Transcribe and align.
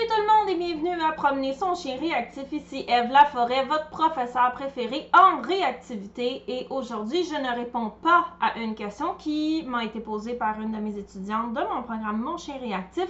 Salut 0.00 0.12
tout 0.12 0.22
le 0.22 0.26
monde 0.28 0.48
et 0.48 0.54
bienvenue 0.54 1.02
à 1.02 1.12
Promener 1.12 1.52
son 1.52 1.74
chien 1.74 1.98
réactif. 1.98 2.44
Ici 2.52 2.86
Eve 2.88 3.10
Laforêt, 3.10 3.64
votre 3.66 3.90
professeur 3.90 4.52
préféré 4.52 5.10
en 5.12 5.42
réactivité. 5.42 6.42
Et 6.48 6.66
aujourd'hui, 6.70 7.24
je 7.24 7.34
ne 7.34 7.54
réponds 7.54 7.90
pas 8.02 8.28
à 8.40 8.58
une 8.58 8.74
question 8.74 9.14
qui 9.18 9.62
m'a 9.66 9.84
été 9.84 10.00
posée 10.00 10.34
par 10.34 10.58
une 10.60 10.72
de 10.72 10.78
mes 10.78 10.96
étudiantes 10.96 11.52
de 11.52 11.60
mon 11.60 11.82
programme 11.82 12.18
Mon 12.22 12.38
chien 12.38 12.56
réactif. 12.58 13.08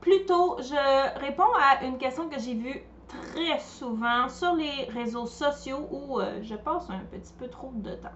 Plutôt, 0.00 0.58
je 0.58 1.20
réponds 1.20 1.44
à 1.60 1.84
une 1.84 1.96
question 1.96 2.28
que 2.28 2.38
j'ai 2.38 2.54
vue 2.54 2.82
très 3.08 3.58
souvent 3.60 4.28
sur 4.28 4.54
les 4.54 4.84
réseaux 4.92 5.26
sociaux 5.26 5.88
où 5.90 6.20
euh, 6.20 6.40
je 6.42 6.56
passe 6.56 6.90
un 6.90 7.04
petit 7.10 7.32
peu 7.38 7.48
trop 7.48 7.70
de 7.74 7.92
temps. 7.92 8.08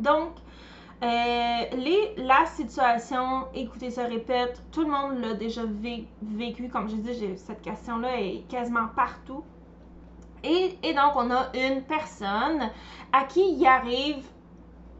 Donc, 0.00 0.32
euh, 1.02 1.76
les, 1.76 2.14
la 2.16 2.46
situation, 2.46 3.46
écoutez, 3.54 3.90
se 3.90 4.00
répète, 4.00 4.62
tout 4.70 4.82
le 4.82 4.90
monde 4.90 5.18
l'a 5.18 5.34
déjà 5.34 5.62
vécu, 6.22 6.68
comme 6.68 6.88
je 6.88 6.94
dis, 6.94 7.36
cette 7.36 7.60
question-là 7.62 8.20
est 8.20 8.44
quasiment 8.48 8.86
partout. 8.94 9.42
Et, 10.44 10.76
donc, 10.94 11.16
on 11.16 11.30
a 11.32 11.50
une 11.54 11.82
personne 11.82 12.70
à 13.12 13.24
qui 13.24 13.54
il 13.54 13.66
arrive 13.66 14.24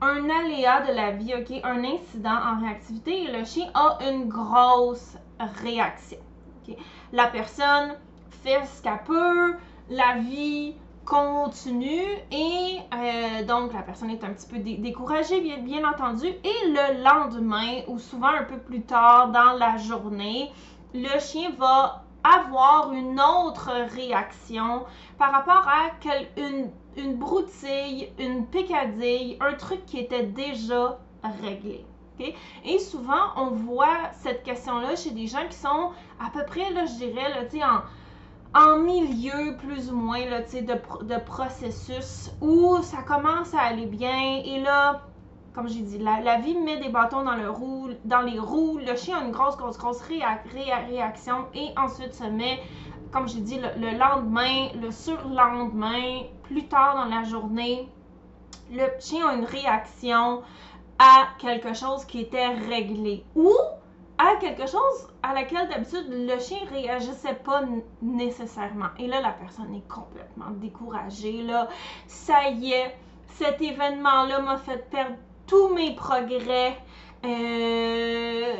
un 0.00 0.28
aléa 0.28 0.80
de 0.80 0.92
la 0.92 1.12
vie, 1.12 1.34
ok, 1.34 1.60
un 1.62 1.84
incident 1.84 2.30
en 2.30 2.60
réactivité, 2.60 3.24
et 3.24 3.32
le 3.38 3.44
chien 3.44 3.70
a 3.74 3.98
une 4.08 4.28
grosse 4.28 5.16
réaction. 5.62 6.18
La 7.12 7.28
personne 7.28 7.94
fait 8.42 8.64
ce 8.64 8.82
qu'elle 8.82 9.02
peut, 9.04 9.54
la 9.88 10.18
vie 10.18 10.74
continue 11.04 12.16
et 12.30 12.78
euh, 12.94 13.44
donc 13.44 13.72
la 13.72 13.82
personne 13.82 14.10
est 14.10 14.22
un 14.24 14.32
petit 14.32 14.46
peu 14.46 14.58
découragée 14.58 15.40
bien, 15.40 15.88
entendu 15.88 16.26
et 16.26 16.68
le 16.68 17.02
lendemain 17.02 17.82
ou 17.88 17.98
souvent 17.98 18.28
un 18.28 18.44
peu 18.44 18.58
plus 18.58 18.82
tard 18.82 19.30
dans 19.30 19.52
la 19.58 19.76
journée 19.76 20.52
le 20.94 21.18
chien 21.18 21.50
va 21.58 22.04
avoir 22.22 22.92
une 22.92 23.20
autre 23.20 23.70
réaction 23.94 24.84
par 25.18 25.32
rapport 25.32 25.66
à 25.66 25.90
une, 26.36 26.70
une 26.96 27.16
broutille, 27.16 28.08
une 28.18 28.46
picadille, 28.46 29.36
un 29.40 29.54
truc 29.54 29.84
qui 29.86 29.98
était 29.98 30.26
déjà 30.26 30.98
réglé. 31.42 31.84
Et 32.64 32.78
souvent, 32.78 33.32
on 33.36 33.46
voit 33.46 34.10
cette 34.12 34.42
question-là 34.42 34.96
chez 34.96 35.10
des 35.10 35.26
gens 35.26 35.46
qui 35.48 35.56
sont 35.56 35.90
à 36.20 36.30
peu 36.32 36.44
près, 36.44 36.70
là, 36.70 36.84
je 36.86 36.94
dirais, 36.94 37.28
là, 37.30 37.66
en, 37.66 37.82
en 38.54 38.78
milieu 38.78 39.56
plus 39.56 39.90
ou 39.90 39.96
moins 39.96 40.24
là, 40.26 40.42
de, 40.42 41.04
de 41.04 41.20
processus 41.24 42.30
où 42.40 42.76
ça 42.82 43.02
commence 43.02 43.54
à 43.54 43.60
aller 43.60 43.86
bien 43.86 44.42
et 44.44 44.60
là, 44.60 45.02
comme 45.54 45.68
j'ai 45.68 45.80
dit, 45.80 45.98
la, 45.98 46.38
vie 46.38 46.56
met 46.56 46.78
des 46.78 46.88
bâtons 46.88 47.24
dans, 47.24 47.34
le 47.34 47.50
dans 48.04 48.22
les 48.22 48.38
roues, 48.38 48.78
le 48.78 48.96
chien 48.96 49.18
a 49.18 49.24
une 49.24 49.32
grosse, 49.32 49.56
grosse, 49.56 49.78
grosse 49.78 50.02
réaction 50.02 51.46
et 51.54 51.68
ensuite 51.76 52.14
se 52.14 52.24
met, 52.24 52.60
comme 53.10 53.28
j'ai 53.28 53.40
dit, 53.40 53.58
le, 53.58 53.98
lendemain, 53.98 54.68
le 54.80 54.90
surlendemain, 54.90 56.22
plus 56.44 56.66
tard 56.68 56.96
dans 56.96 57.14
la 57.14 57.22
journée, 57.24 57.88
le 58.70 58.86
chien 58.98 59.28
a 59.28 59.34
une 59.34 59.44
réaction 59.44 60.42
à 60.98 61.28
quelque 61.38 61.74
chose 61.74 62.04
qui 62.06 62.20
était 62.20 62.48
réglé. 62.48 63.24
Ou 63.34 63.52
à 64.22 64.36
quelque 64.36 64.66
chose 64.66 65.08
à 65.22 65.34
laquelle 65.34 65.68
d'habitude 65.68 66.06
le 66.08 66.38
chien 66.38 66.58
réagissait 66.70 67.34
pas 67.34 67.62
nécessairement. 68.00 68.88
Et 68.98 69.06
là, 69.06 69.20
la 69.20 69.30
personne 69.30 69.74
est 69.74 69.88
complètement 69.88 70.50
découragée. 70.50 71.42
Là, 71.42 71.68
ça 72.06 72.48
y 72.50 72.72
est, 72.72 72.94
cet 73.26 73.60
événement-là 73.60 74.40
m'a 74.40 74.56
fait 74.58 74.88
perdre 74.90 75.16
tous 75.46 75.68
mes 75.74 75.94
progrès. 75.94 76.76
Euh, 77.24 78.54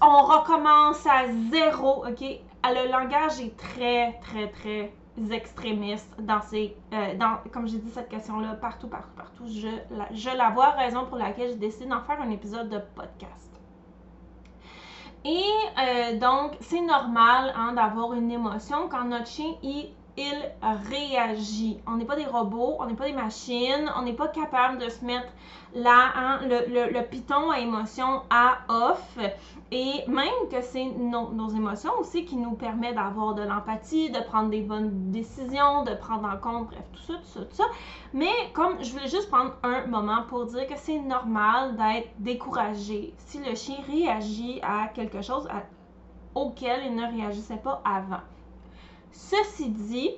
on 0.00 0.22
recommence 0.22 1.06
à 1.06 1.26
zéro, 1.50 2.04
ok? 2.06 2.24
Le 2.64 2.90
langage 2.90 3.40
est 3.40 3.56
très, 3.56 4.18
très, 4.20 4.48
très 4.48 4.92
extrémiste 5.30 6.14
dans 6.20 6.40
ces, 6.40 6.76
euh, 6.92 7.14
dans, 7.16 7.38
comme 7.52 7.66
j'ai 7.66 7.78
dit 7.78 7.90
cette 7.90 8.08
question-là, 8.08 8.54
partout, 8.54 8.88
partout, 8.88 9.14
partout. 9.16 9.44
Je 9.46 9.68
la, 9.94 10.08
je 10.12 10.30
la 10.36 10.50
vois, 10.50 10.70
raison 10.70 11.04
pour 11.06 11.18
laquelle 11.18 11.50
je 11.50 11.56
décide 11.56 11.88
d'en 11.88 12.02
faire 12.02 12.20
un 12.20 12.30
épisode 12.30 12.68
de 12.70 12.78
podcast. 12.94 13.51
Et 15.24 15.44
euh, 15.78 16.18
donc, 16.18 16.56
c'est 16.60 16.80
normal 16.80 17.52
hein, 17.56 17.74
d'avoir 17.74 18.12
une 18.14 18.30
émotion 18.30 18.88
quand 18.88 19.04
notre 19.04 19.28
chien, 19.28 19.54
il, 19.62 19.90
il 20.16 20.52
réagit. 20.90 21.78
On 21.86 21.96
n'est 21.96 22.04
pas 22.04 22.16
des 22.16 22.26
robots, 22.26 22.76
on 22.78 22.86
n'est 22.86 22.94
pas 22.94 23.06
des 23.06 23.12
machines, 23.14 23.90
on 23.96 24.02
n'est 24.02 24.12
pas 24.12 24.28
capable 24.28 24.78
de 24.78 24.88
se 24.88 25.04
mettre 25.04 25.28
là, 25.74 26.12
hein, 26.14 26.40
le, 26.42 26.66
le, 26.68 26.92
le, 26.92 27.02
piton 27.06 27.50
à 27.50 27.60
émotion 27.60 28.22
à 28.28 28.58
off. 28.68 29.18
Et 29.70 30.04
même 30.06 30.48
que 30.50 30.60
c'est 30.60 30.84
nos 30.84 31.48
émotions 31.48 31.92
aussi 31.98 32.26
qui 32.26 32.36
nous 32.36 32.52
permettent 32.52 32.96
d'avoir 32.96 33.34
de 33.34 33.42
l'empathie, 33.42 34.10
de 34.10 34.20
prendre 34.20 34.50
des 34.50 34.60
bonnes 34.60 35.10
décisions, 35.10 35.82
de 35.84 35.94
prendre 35.94 36.28
en 36.28 36.36
compte, 36.36 36.66
bref, 36.66 36.84
tout 36.92 37.00
ça, 37.00 37.14
tout 37.14 37.24
ça, 37.24 37.40
tout 37.40 37.56
ça. 37.56 37.64
Mais 38.12 38.32
comme 38.52 38.82
je 38.84 38.92
voulais 38.92 39.08
juste 39.08 39.30
prendre 39.30 39.54
un 39.62 39.86
moment 39.86 40.24
pour 40.28 40.44
dire 40.44 40.66
que 40.66 40.76
c'est 40.76 40.98
normal 40.98 41.76
d'être 41.76 42.10
découragé 42.18 43.14
si 43.16 43.38
le 43.38 43.54
chien 43.54 43.76
réagit 43.88 44.60
à 44.62 44.88
quelque 44.88 45.22
chose 45.22 45.48
auquel 46.34 46.80
il 46.86 46.94
ne 46.94 47.06
réagissait 47.06 47.56
pas 47.56 47.80
avant. 47.84 48.20
Ceci 49.12 49.68
dit, 49.68 50.10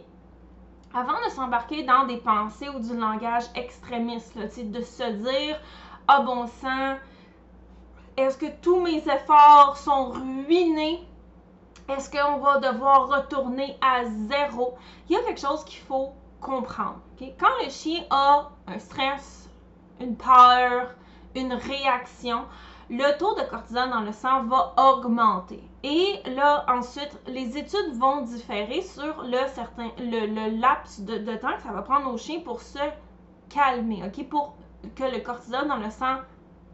avant 0.94 1.25
de 1.27 1.31
s'embarquer 1.31 1.82
dans 1.82 2.06
des 2.06 2.19
pensées 2.19 2.69
ou 2.69 2.78
du 2.78 2.97
langage 2.97 3.44
extrémiste, 3.55 4.38
de 4.38 4.82
se 4.82 5.10
dire 5.10 5.60
Ah 6.06 6.21
bon 6.21 6.47
sang, 6.47 6.97
est-ce 8.16 8.38
que 8.38 8.47
tous 8.62 8.81
mes 8.81 8.99
efforts 8.99 9.77
sont 9.77 10.10
ruinés? 10.10 11.06
Est-ce 11.88 12.10
qu'on 12.10 12.38
va 12.38 12.59
devoir 12.59 13.09
retourner 13.09 13.77
à 13.81 14.04
zéro? 14.04 14.75
Il 15.09 15.15
y 15.15 15.16
a 15.16 15.22
quelque 15.22 15.41
chose 15.41 15.65
qu'il 15.65 15.81
faut 15.81 16.12
comprendre. 16.41 17.00
Quand 17.19 17.62
le 17.62 17.71
chien 17.71 18.04
a 18.10 18.50
un 18.69 18.78
stress, 18.78 19.50
une 20.00 20.16
peur, 20.16 20.94
une 21.34 21.53
réaction, 21.53 22.45
le 22.91 23.17
taux 23.19 23.34
de 23.34 23.43
cortisol 23.49 23.91
dans 23.91 24.00
le 24.00 24.12
sang 24.12 24.45
va 24.45 24.75
augmenter. 24.77 25.62
Et 25.83 26.21
là, 26.27 26.65
ensuite, 26.69 27.19
les 27.27 27.56
études 27.56 27.95
vont 27.95 28.22
différer 28.22 28.83
sur 28.83 29.22
le, 29.22 29.39
certain, 29.55 29.91
le, 29.99 30.59
laps 30.59 31.00
de, 31.00 31.37
temps 31.37 31.56
que 31.56 31.62
ça 31.62 31.72
va 31.72 31.83
prendre 31.83 32.12
au 32.12 32.19
chien 32.19 32.41
pour 32.41 32.61
se 32.61 32.78
calmer, 33.49 34.03
OK? 34.05 34.28
Pour 34.28 34.55
que 34.95 35.05
le 35.05 35.21
cortisol 35.21 35.67
dans 35.69 35.77
le 35.77 35.91
sang 35.91 36.17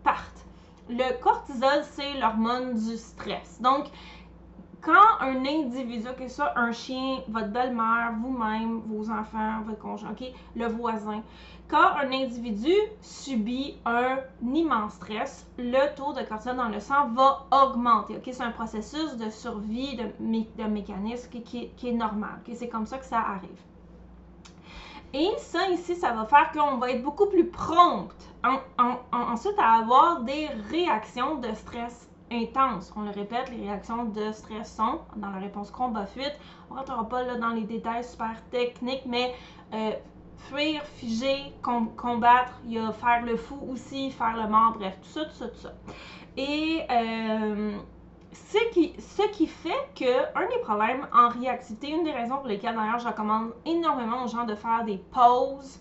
parte. 0.03 0.47
Le 0.88 1.21
cortisol, 1.22 1.84
c'est 1.92 2.15
l'hormone 2.15 2.75
du 2.75 2.97
stress. 2.97 3.60
Donc, 3.60 3.87
quand 4.82 5.20
un 5.20 5.44
individu, 5.44 6.08
que 6.18 6.28
soit 6.28 6.58
un 6.58 6.72
chien, 6.72 7.20
votre 7.28 7.48
belle-mère, 7.48 8.14
vous-même, 8.20 8.80
vos 8.86 9.10
enfants, 9.10 9.62
votre 9.66 9.78
conjoint, 9.78 10.10
ok, 10.10 10.32
le 10.56 10.66
voisin, 10.66 11.22
quand 11.68 11.96
un 12.02 12.10
individu 12.12 12.72
subit 13.00 13.76
un 13.84 14.18
immense 14.42 14.94
stress, 14.94 15.46
le 15.56 15.94
taux 15.94 16.12
de 16.12 16.22
cortisol 16.22 16.56
dans 16.56 16.68
le 16.68 16.80
sang 16.80 17.08
va 17.10 17.46
augmenter. 17.52 18.20
C'est 18.24 18.42
un 18.42 18.50
processus 18.50 19.16
de 19.16 19.30
survie, 19.30 19.96
de, 19.96 20.64
mécanisme 20.64 21.30
qui, 21.30 21.70
est 21.84 21.92
normal. 21.92 22.41
C'est 22.54 22.68
comme 22.68 22.86
ça 22.86 22.98
que 22.98 23.04
ça 23.04 23.20
arrive. 23.20 23.50
Et 25.12 25.30
ça 25.38 25.68
ici, 25.70 25.94
ça 25.94 26.12
va 26.12 26.24
faire 26.24 26.50
qu'on 26.52 26.78
va 26.78 26.91
être 26.91 27.02
beaucoup 27.02 27.26
plus 27.26 27.47
prompte 27.47 28.28
ensuite 29.12 29.58
à 29.58 29.78
avoir 29.78 30.22
des 30.22 30.48
réactions 30.70 31.36
de 31.36 31.52
stress 31.54 32.09
intense. 32.30 32.92
On 32.96 33.02
le 33.02 33.10
répète, 33.10 33.50
les 33.50 33.68
réactions 33.68 34.04
de 34.04 34.32
stress 34.32 34.76
sont 34.76 35.00
dans 35.16 35.30
la 35.30 35.38
réponse 35.38 35.70
combat-fuite. 35.70 36.36
On 36.70 36.74
ne 36.74 36.78
rentrera 36.78 37.08
pas 37.08 37.22
là, 37.24 37.36
dans 37.36 37.50
les 37.50 37.64
détails 37.64 38.04
super 38.04 38.34
techniques, 38.50 39.04
mais 39.06 39.34
euh, 39.74 39.92
fuir, 40.48 40.82
figer, 40.96 41.52
combattre, 41.62 42.52
il 42.64 42.72
y 42.72 42.78
a 42.78 42.92
faire 42.92 43.22
le 43.24 43.36
fou 43.36 43.58
aussi, 43.70 44.10
faire 44.10 44.36
le 44.36 44.48
mort, 44.48 44.74
bref, 44.78 44.96
tout 45.02 45.08
ça, 45.08 45.24
tout 45.24 45.34
ça, 45.34 45.48
tout 45.48 45.58
ça. 45.58 45.72
Et 46.36 46.82
euh, 46.91 47.76
ce, 48.32 48.70
qui, 48.72 48.94
ce 48.98 49.22
qui 49.32 49.47
fait 49.47 49.91
que 49.94 50.38
un 50.38 50.48
des 50.48 50.60
problèmes 50.62 51.06
en 51.12 51.28
réactivité, 51.28 51.91
une 51.91 52.04
des 52.04 52.12
raisons 52.12 52.36
pour 52.36 52.47
lesquelles 52.47 52.74
d'ailleurs 52.74 52.98
je 52.98 53.09
recommande 53.09 53.53
énormément 53.66 54.24
aux 54.24 54.28
gens 54.28 54.44
de 54.44 54.54
faire 54.54 54.84
des 54.84 54.98
pauses, 54.98 55.80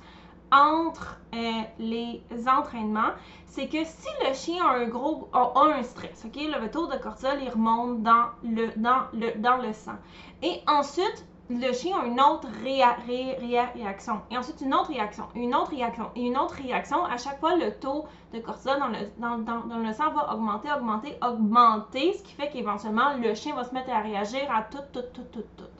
entre 0.51 1.19
euh, 1.33 1.61
les 1.79 2.21
entraînements, 2.47 3.11
c'est 3.47 3.67
que 3.67 3.83
si 3.83 4.07
le 4.27 4.33
chien 4.33 4.63
a 4.65 4.75
un 4.75 4.87
gros 4.87 5.29
a, 5.33 5.53
un 5.55 5.83
stress, 5.83 6.25
ok, 6.25 6.35
le 6.35 6.69
taux 6.69 6.87
de 6.87 6.97
cortisol 6.97 7.39
il 7.41 7.49
remonte 7.49 8.03
dans 8.03 8.27
le 8.43 8.71
dans 8.77 9.07
le 9.13 9.37
dans 9.39 9.57
le 9.57 9.73
sang. 9.73 9.97
Et 10.41 10.61
ensuite, 10.67 11.25
le 11.49 11.73
chien 11.73 11.97
a 11.99 12.05
une 12.05 12.21
autre 12.21 12.47
réaction. 12.63 14.21
Et 14.29 14.37
ensuite, 14.37 14.61
une 14.61 14.73
autre 14.73 14.89
réaction, 14.89 15.27
une 15.35 15.55
autre 15.55 15.71
réaction 15.71 16.11
et 16.15 16.21
une 16.21 16.37
autre 16.37 16.55
réaction. 16.55 17.03
À 17.05 17.17
chaque 17.17 17.39
fois, 17.39 17.55
le 17.55 17.71
taux 17.79 18.05
de 18.33 18.39
cortisol 18.39 18.79
dans 18.79 18.87
le, 18.87 18.97
dans, 19.17 19.39
dans, 19.39 19.65
dans 19.65 19.79
le 19.79 19.91
sang 19.93 20.11
va 20.11 20.33
augmenter, 20.33 20.69
augmenter, 20.71 21.17
augmenter, 21.23 22.13
ce 22.13 22.23
qui 22.23 22.33
fait 22.33 22.49
qu'éventuellement, 22.49 23.15
le 23.17 23.33
chien 23.33 23.55
va 23.55 23.63
se 23.63 23.73
mettre 23.73 23.89
à 23.89 24.01
réagir 24.01 24.41
à 24.53 24.61
tout, 24.63 24.77
tout, 24.93 25.03
tout, 25.13 25.23
tout, 25.31 25.43
tout. 25.57 25.78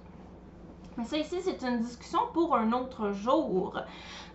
Mais 1.00 1.06
ça 1.06 1.18
ici, 1.18 1.38
c'est 1.42 1.64
une 1.66 1.80
discussion 1.80 2.20
pour 2.34 2.54
un 2.58 2.74
autre 2.74 3.14
jour. 3.14 3.80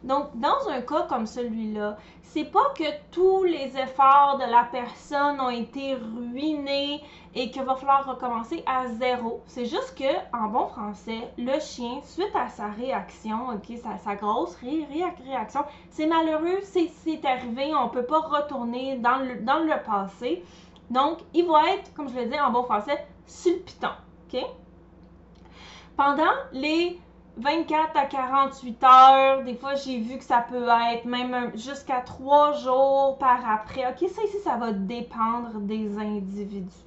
Donc, 0.03 0.29
dans 0.35 0.67
un 0.71 0.81
cas 0.81 1.03
comme 1.03 1.27
celui-là, 1.27 1.99
c'est 2.23 2.45
pas 2.45 2.73
que 2.75 2.85
tous 3.11 3.45
les 3.45 3.77
efforts 3.77 4.39
de 4.39 4.51
la 4.51 4.67
personne 4.73 5.39
ont 5.43 5.51
été 5.51 5.95
ruinés 5.95 7.03
et 7.35 7.51
qu'il 7.51 7.65
va 7.65 7.75
falloir 7.75 8.07
recommencer 8.07 8.65
à 8.67 8.87
zéro. 8.87 9.43
C'est 9.47 9.67
juste 9.67 9.95
que, 9.95 10.11
en 10.35 10.49
bon 10.49 10.69
français, 10.69 11.31
le 11.37 11.61
chien, 11.61 12.01
suite 12.03 12.35
à 12.35 12.49
sa 12.49 12.69
réaction, 12.69 13.51
ok, 13.51 13.77
sa, 14.03 14.15
grosse 14.15 14.57
réaction, 14.57 15.65
c'est 15.91 16.07
malheureux, 16.07 16.61
c'est 16.63 17.25
arrivé, 17.27 17.75
on 17.75 17.91
peut 17.91 18.07
pas 18.07 18.21
retourner 18.21 18.97
dans 18.97 19.19
le, 19.19 19.35
le 19.35 19.85
passé. 19.85 20.43
Donc, 20.89 21.19
il 21.35 21.47
va 21.47 21.75
être, 21.75 21.93
comme 21.93 22.09
je 22.09 22.15
l'ai 22.15 22.27
dit 22.27 22.41
en 22.41 22.51
bon 22.51 22.63
français, 22.63 23.07
sulpitant. 23.27 23.97
OK? 24.33 24.43
Pendant 25.97 26.33
les 26.53 26.99
24 27.37 27.97
à 27.97 28.07
48 28.07 28.85
heures, 28.85 29.43
des 29.45 29.55
fois 29.55 29.75
j'ai 29.75 29.99
vu 29.99 30.19
que 30.19 30.25
ça 30.25 30.45
peut 30.49 30.69
être 30.93 31.05
même 31.05 31.57
jusqu'à 31.57 32.01
3 32.01 32.53
jours 32.53 33.17
par 33.19 33.49
après. 33.49 33.87
OK, 33.89 34.09
ça 34.09 34.23
ici, 34.23 34.39
ça 34.43 34.57
va 34.57 34.73
dépendre 34.73 35.61
des 35.61 35.99
individus. 35.99 36.85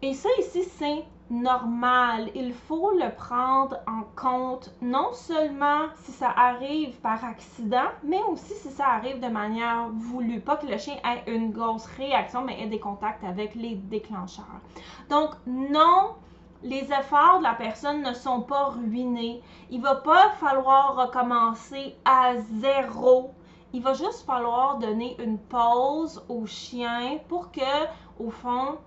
Et 0.00 0.14
ça 0.14 0.28
ici, 0.40 0.64
c'est 0.64 1.04
normal. 1.30 2.30
Il 2.34 2.52
faut 2.52 2.90
le 2.90 3.14
prendre 3.14 3.78
en 3.86 4.02
compte, 4.20 4.74
non 4.82 5.12
seulement 5.12 5.86
si 6.02 6.10
ça 6.12 6.28
arrive 6.36 7.00
par 7.00 7.24
accident, 7.24 7.88
mais 8.02 8.20
aussi 8.28 8.54
si 8.54 8.70
ça 8.70 8.86
arrive 8.88 9.20
de 9.20 9.28
manière 9.28 9.88
voulue. 9.92 10.40
Pas 10.40 10.56
que 10.56 10.66
le 10.66 10.76
chien 10.78 10.94
ait 11.04 11.32
une 11.32 11.52
grosse 11.52 11.86
réaction, 11.96 12.42
mais 12.42 12.60
ait 12.60 12.66
des 12.66 12.80
contacts 12.80 13.24
avec 13.24 13.54
les 13.54 13.76
déclencheurs. 13.76 14.60
Donc, 15.08 15.30
non, 15.46 16.16
les 16.62 16.84
efforts 16.92 17.38
de 17.38 17.44
la 17.44 17.54
personne 17.54 18.02
ne 18.02 18.12
sont 18.12 18.42
pas 18.42 18.66
ruinés. 18.66 19.42
Il 19.70 19.80
va 19.80 19.96
pas 19.96 20.30
falloir 20.40 20.96
recommencer 20.96 21.96
à 22.04 22.34
zéro. 22.60 23.32
Il 23.72 23.82
va 23.82 23.94
juste 23.94 24.24
falloir 24.26 24.78
donner 24.78 25.16
une 25.22 25.38
pause 25.38 26.22
au 26.28 26.46
chien 26.46 27.18
pour 27.28 27.50
que, 27.50 27.60
au 28.18 28.30
fond, 28.30 28.78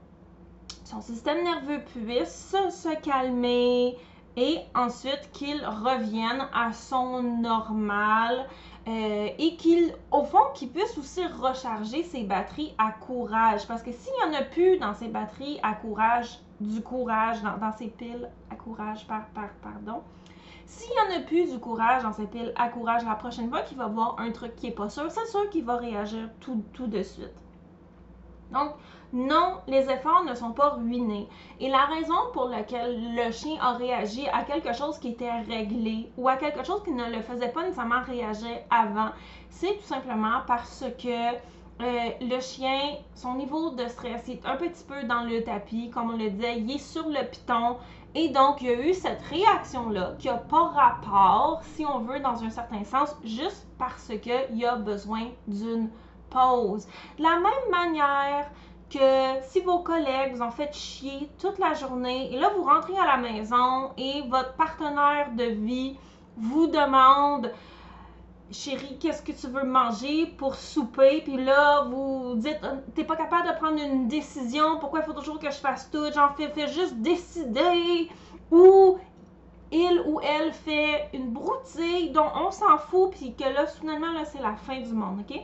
son 0.84 1.02
système 1.02 1.44
nerveux 1.44 1.82
puisse 1.82 2.56
se 2.70 2.96
calmer 3.02 3.98
et 4.38 4.60
ensuite 4.76 5.32
qu'il 5.32 5.66
revienne 5.66 6.48
à 6.54 6.74
son 6.74 7.24
normal 7.24 8.48
euh, 8.88 9.30
et 9.40 9.56
qu'il, 9.56 9.96
au 10.12 10.24
fond, 10.24 10.44
qu'il 10.54 10.70
puisse 10.70 10.98
aussi 10.98 11.26
recharger 11.26 12.04
ses 12.04 12.24
batteries 12.24 12.76
à 12.78 12.92
courage. 12.92 13.66
Parce 13.68 13.82
que 13.82 13.92
s'il 13.92 14.14
n'y 14.14 14.36
en 14.36 14.40
a 14.40 14.44
plus 14.44 14.78
dans 14.78 14.94
ses 14.94 15.08
batteries 15.08 15.60
à 15.64 15.74
courage, 15.74 16.40
du 16.60 16.82
courage, 16.82 17.42
dans, 17.42 17.72
ses 17.72 17.88
piles 17.88 18.30
à 18.50 18.56
courage, 18.56 19.06
par, 19.08 19.26
par, 19.28 19.50
pardon, 19.62 20.02
s'il 20.66 20.92
n'y 20.92 21.16
en 21.16 21.20
a 21.20 21.24
plus 21.24 21.52
du 21.52 21.60
courage 21.60 22.04
dans 22.04 22.14
ses 22.14 22.28
piles 22.28 22.54
à 22.56 22.70
courage 22.70 23.06
la 23.06 23.16
prochaine 23.16 23.50
fois 23.50 23.62
qu'il 23.62 23.78
va 23.78 23.88
voir 23.88 24.16
un 24.20 24.32
truc 24.32 24.56
qui 24.56 24.68
n'est 24.68 24.74
pas 24.74 24.90
sûr, 24.90 25.10
c'est 25.12 25.28
sûr 25.28 25.50
qu'il 25.50 25.66
va 25.66 25.78
réagir 25.78 26.30
tout, 26.40 26.64
tout 26.74 26.88
de 26.88 27.02
suite. 27.04 27.34
Donc, 28.52 28.72
non, 29.14 29.60
les 29.68 29.90
efforts 29.90 30.24
ne 30.24 30.34
sont 30.34 30.52
pas 30.52 30.70
ruinés. 30.72 31.28
Et 31.60 31.70
la 31.70 31.86
raison 31.86 32.16
pour 32.34 32.50
laquelle 32.50 33.16
le 33.16 33.32
chien 33.32 33.58
a 33.62 33.74
réagi 33.74 34.28
à 34.28 34.44
quelque 34.44 34.74
chose 34.74 35.00
qui 35.00 35.10
était 35.10 35.32
réglé 35.42 36.12
ou 36.18 36.28
à 36.28 36.36
quelque 36.36 36.64
chose 36.64 36.84
qui 36.84 36.92
ne 36.92 37.10
le 37.12 37.22
faisait 37.22 37.50
pas 37.50 37.64
nécessairement 37.64 38.02
réagir 38.02 38.58
avant, 38.70 39.10
c'est 39.50 39.78
tout 39.78 39.86
simplement 39.86 40.42
parce 40.48 40.84
que 41.02 41.36
euh, 41.82 42.10
le 42.22 42.40
chien, 42.40 42.96
son 43.16 43.36
niveau 43.36 43.72
de 43.72 43.86
stress 43.88 44.30
est 44.30 44.46
un 44.46 44.56
petit 44.56 44.84
peu 44.86 45.04
dans 45.04 45.24
le 45.24 45.44
tapis, 45.44 45.90
comme 45.90 46.12
on 46.12 46.18
le 46.18 46.30
disait, 46.30 46.60
il 46.60 46.72
est 46.72 46.78
sur 46.78 47.08
le 47.10 47.30
piton. 47.30 47.78
Et 48.14 48.30
donc, 48.30 48.62
il 48.62 48.68
y 48.68 48.70
a 48.70 48.80
eu 48.80 48.94
cette 48.94 49.22
réaction-là 49.24 50.14
qui 50.18 50.28
n'a 50.28 50.36
pas 50.38 50.70
rapport, 50.70 51.62
si 51.76 51.86
on 51.86 52.00
veut, 52.00 52.22
dans 52.22 52.42
un 52.44 52.50
certain 52.50 52.86
sens, 52.86 53.14
juste 53.26 53.68
parce 53.78 54.10
qu'il 54.22 54.66
a 54.66 54.76
besoin 54.78 55.28
d'une 55.48 55.90
pause. 56.30 56.88
De 57.18 57.24
la 57.24 57.40
même 57.40 57.70
manière 57.70 58.50
que 58.90 59.44
si 59.44 59.60
vos 59.60 59.80
collègues 59.80 60.36
vous 60.36 60.44
ont 60.44 60.52
fait 60.52 60.74
chier 60.74 61.30
toute 61.40 61.60
la 61.60 61.74
journée 61.74 62.34
et 62.34 62.40
là 62.40 62.52
vous 62.56 62.64
rentrez 62.64 62.98
à 62.98 63.06
la 63.06 63.18
maison 63.18 63.92
et 63.98 64.22
votre 64.30 64.54
partenaire 64.54 65.32
de 65.36 65.46
vie 65.46 65.98
vous 66.38 66.68
demande 66.68 67.52
chérie, 68.52 68.98
qu'est-ce 69.00 69.22
que 69.22 69.32
tu 69.32 69.48
veux 69.48 69.64
manger 69.64 70.28
pour 70.38 70.56
souper? 70.56 71.22
Puis 71.22 71.44
là, 71.44 71.84
vous 71.84 72.36
dites, 72.36 72.60
t'es 72.94 73.04
pas 73.04 73.16
capable 73.16 73.48
de 73.48 73.54
prendre 73.56 73.82
une 73.82 74.08
décision, 74.08 74.80
pourquoi 74.80 75.00
il 75.00 75.06
faut 75.06 75.14
toujours 75.14 75.40
que 75.40 75.50
je 75.50 75.58
fasse 75.58 75.90
tout? 75.90 76.06
J'en 76.14 76.30
fais, 76.30 76.68
juste 76.68 76.96
décider. 76.98 78.10
Ou 78.52 78.98
il 79.72 80.04
ou 80.06 80.20
elle 80.22 80.54
fait 80.54 81.10
une 81.14 81.32
broutille 81.32 82.12
dont 82.12 82.30
on 82.36 82.52
s'en 82.52 82.78
fout, 82.78 83.12
puis 83.12 83.36
que 83.36 83.44
là, 83.44 83.64
là, 83.64 84.26
c'est 84.26 84.42
la 84.42 84.56
fin 84.56 84.80
du 84.80 84.94
monde, 84.94 85.22
ok? 85.28 85.40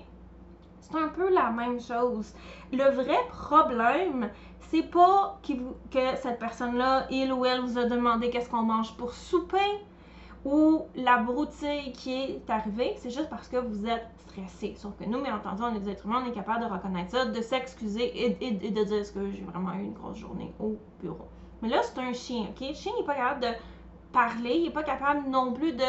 C'est 0.79 0.95
un 0.95 1.09
peu 1.09 1.33
la 1.33 1.49
même 1.49 1.79
chose. 1.81 2.33
Le 2.71 2.91
vrai 2.91 3.17
problème, 3.29 4.29
c'est 4.69 4.83
pas 4.83 5.39
que 5.43 6.15
cette 6.21 6.39
personne-là, 6.39 7.07
il 7.09 7.33
ou 7.33 7.45
elle, 7.45 7.61
vous 7.61 7.77
a 7.77 7.85
demandé 7.85 8.29
qu'est-ce 8.29 8.49
qu'on 8.49 8.63
mange 8.63 8.95
pour 8.95 9.13
souper 9.13 9.57
ou 10.45 10.85
la 10.95 11.17
broutille 11.17 11.91
qui 11.93 12.13
est 12.13 12.49
arrivée, 12.49 12.95
c'est 12.97 13.11
juste 13.11 13.29
parce 13.29 13.47
que 13.47 13.57
vous 13.57 13.85
êtes 13.85 14.07
stressé. 14.27 14.73
Sauf 14.75 14.97
que 14.97 15.05
nous, 15.05 15.21
bien 15.21 15.35
entendu, 15.35 15.61
on 15.63 15.75
est 15.75 15.79
des 15.79 15.91
êtres 15.91 16.05
humains, 16.05 16.23
on 16.25 16.29
est 16.29 16.33
capable 16.33 16.65
de 16.65 16.71
reconnaître 16.71 17.11
ça, 17.11 17.25
de 17.25 17.41
s'excuser 17.41 18.25
et, 18.25 18.51
de 18.51 18.83
dire 18.83 19.13
que 19.13 19.31
j'ai 19.31 19.43
vraiment 19.43 19.73
eu 19.73 19.83
une 19.83 19.93
grosse 19.93 20.17
journée 20.17 20.53
au 20.59 20.77
bureau? 20.99 21.27
Mais 21.61 21.69
là, 21.69 21.81
c'est 21.83 21.99
un 21.99 22.13
chien, 22.13 22.47
ok? 22.49 22.69
Le 22.69 22.73
chien 22.73 22.91
n'est 22.97 23.05
pas 23.05 23.15
capable 23.15 23.41
de 23.41 23.49
parler, 24.11 24.55
il 24.55 24.63
n'est 24.63 24.71
pas 24.71 24.83
capable 24.83 25.29
non 25.29 25.53
plus 25.53 25.73
de 25.73 25.83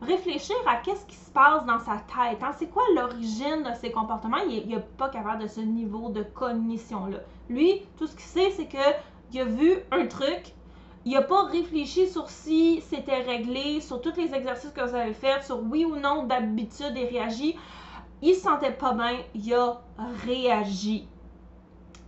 réfléchir 0.00 0.56
à 0.66 0.76
qu'est-ce 0.76 1.04
qui 1.06 1.16
se 1.16 1.30
passe 1.30 1.64
dans 1.66 1.78
sa 1.78 1.96
tête. 1.96 2.42
Hein? 2.42 2.52
C'est 2.56 2.68
quoi 2.68 2.84
l'origine 2.94 3.62
de 3.62 3.74
ses 3.78 3.90
comportements? 3.90 4.38
Il 4.48 4.68
n'est 4.68 4.80
pas 4.96 5.08
capable 5.08 5.42
de 5.42 5.48
ce 5.48 5.60
niveau 5.60 6.08
de 6.08 6.22
cognition-là. 6.22 7.18
Lui, 7.48 7.82
tout 7.96 8.06
ce 8.06 8.12
qu'il 8.12 8.24
sait, 8.24 8.50
c'est 8.50 8.68
qu'il 8.68 9.40
a 9.40 9.44
vu 9.44 9.78
un 9.90 10.06
truc, 10.06 10.54
il 11.04 11.12
n'a 11.12 11.22
pas 11.22 11.44
réfléchi 11.44 12.08
sur 12.08 12.28
si 12.28 12.80
c'était 12.82 13.22
réglé, 13.22 13.80
sur 13.80 14.00
tous 14.00 14.16
les 14.16 14.34
exercices 14.34 14.72
que 14.72 14.80
vous 14.80 14.94
avez 14.94 15.14
faits, 15.14 15.44
sur 15.44 15.60
oui 15.62 15.84
ou 15.84 15.96
non 15.96 16.24
d'habitude 16.24 16.96
et 16.96 17.06
réagi. 17.06 17.56
Il 18.20 18.34
se 18.34 18.42
sentait 18.42 18.72
pas 18.72 18.92
bien, 18.92 19.18
il 19.34 19.54
a 19.54 19.80
réagi 20.24 21.08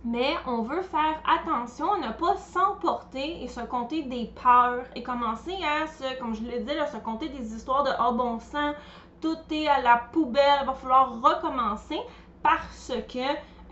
mais 0.03 0.35
on 0.47 0.63
veut 0.63 0.81
faire 0.81 1.21
attention 1.27 1.93
à 1.93 1.97
ne 1.99 2.11
pas 2.13 2.35
s'emporter 2.37 3.43
et 3.43 3.47
se 3.47 3.61
compter 3.61 4.03
des 4.03 4.31
peurs 4.41 4.83
et 4.95 5.03
commencer 5.03 5.55
à 5.63 5.87
se, 5.87 6.19
comme 6.19 6.33
je 6.33 6.41
l'ai 6.43 6.61
dit, 6.61 6.71
à 6.71 6.87
se 6.87 6.97
compter 6.97 7.29
des 7.29 7.53
histoires 7.53 7.83
de 7.83 7.91
oh 7.99 8.13
bon 8.13 8.39
sang, 8.39 8.73
tout 9.21 9.37
est 9.51 9.67
à 9.67 9.81
la 9.81 9.97
poubelle, 10.11 10.59
il 10.61 10.65
va 10.65 10.73
falloir 10.73 11.21
recommencer 11.21 11.99
parce 12.41 12.91
que 13.07 13.19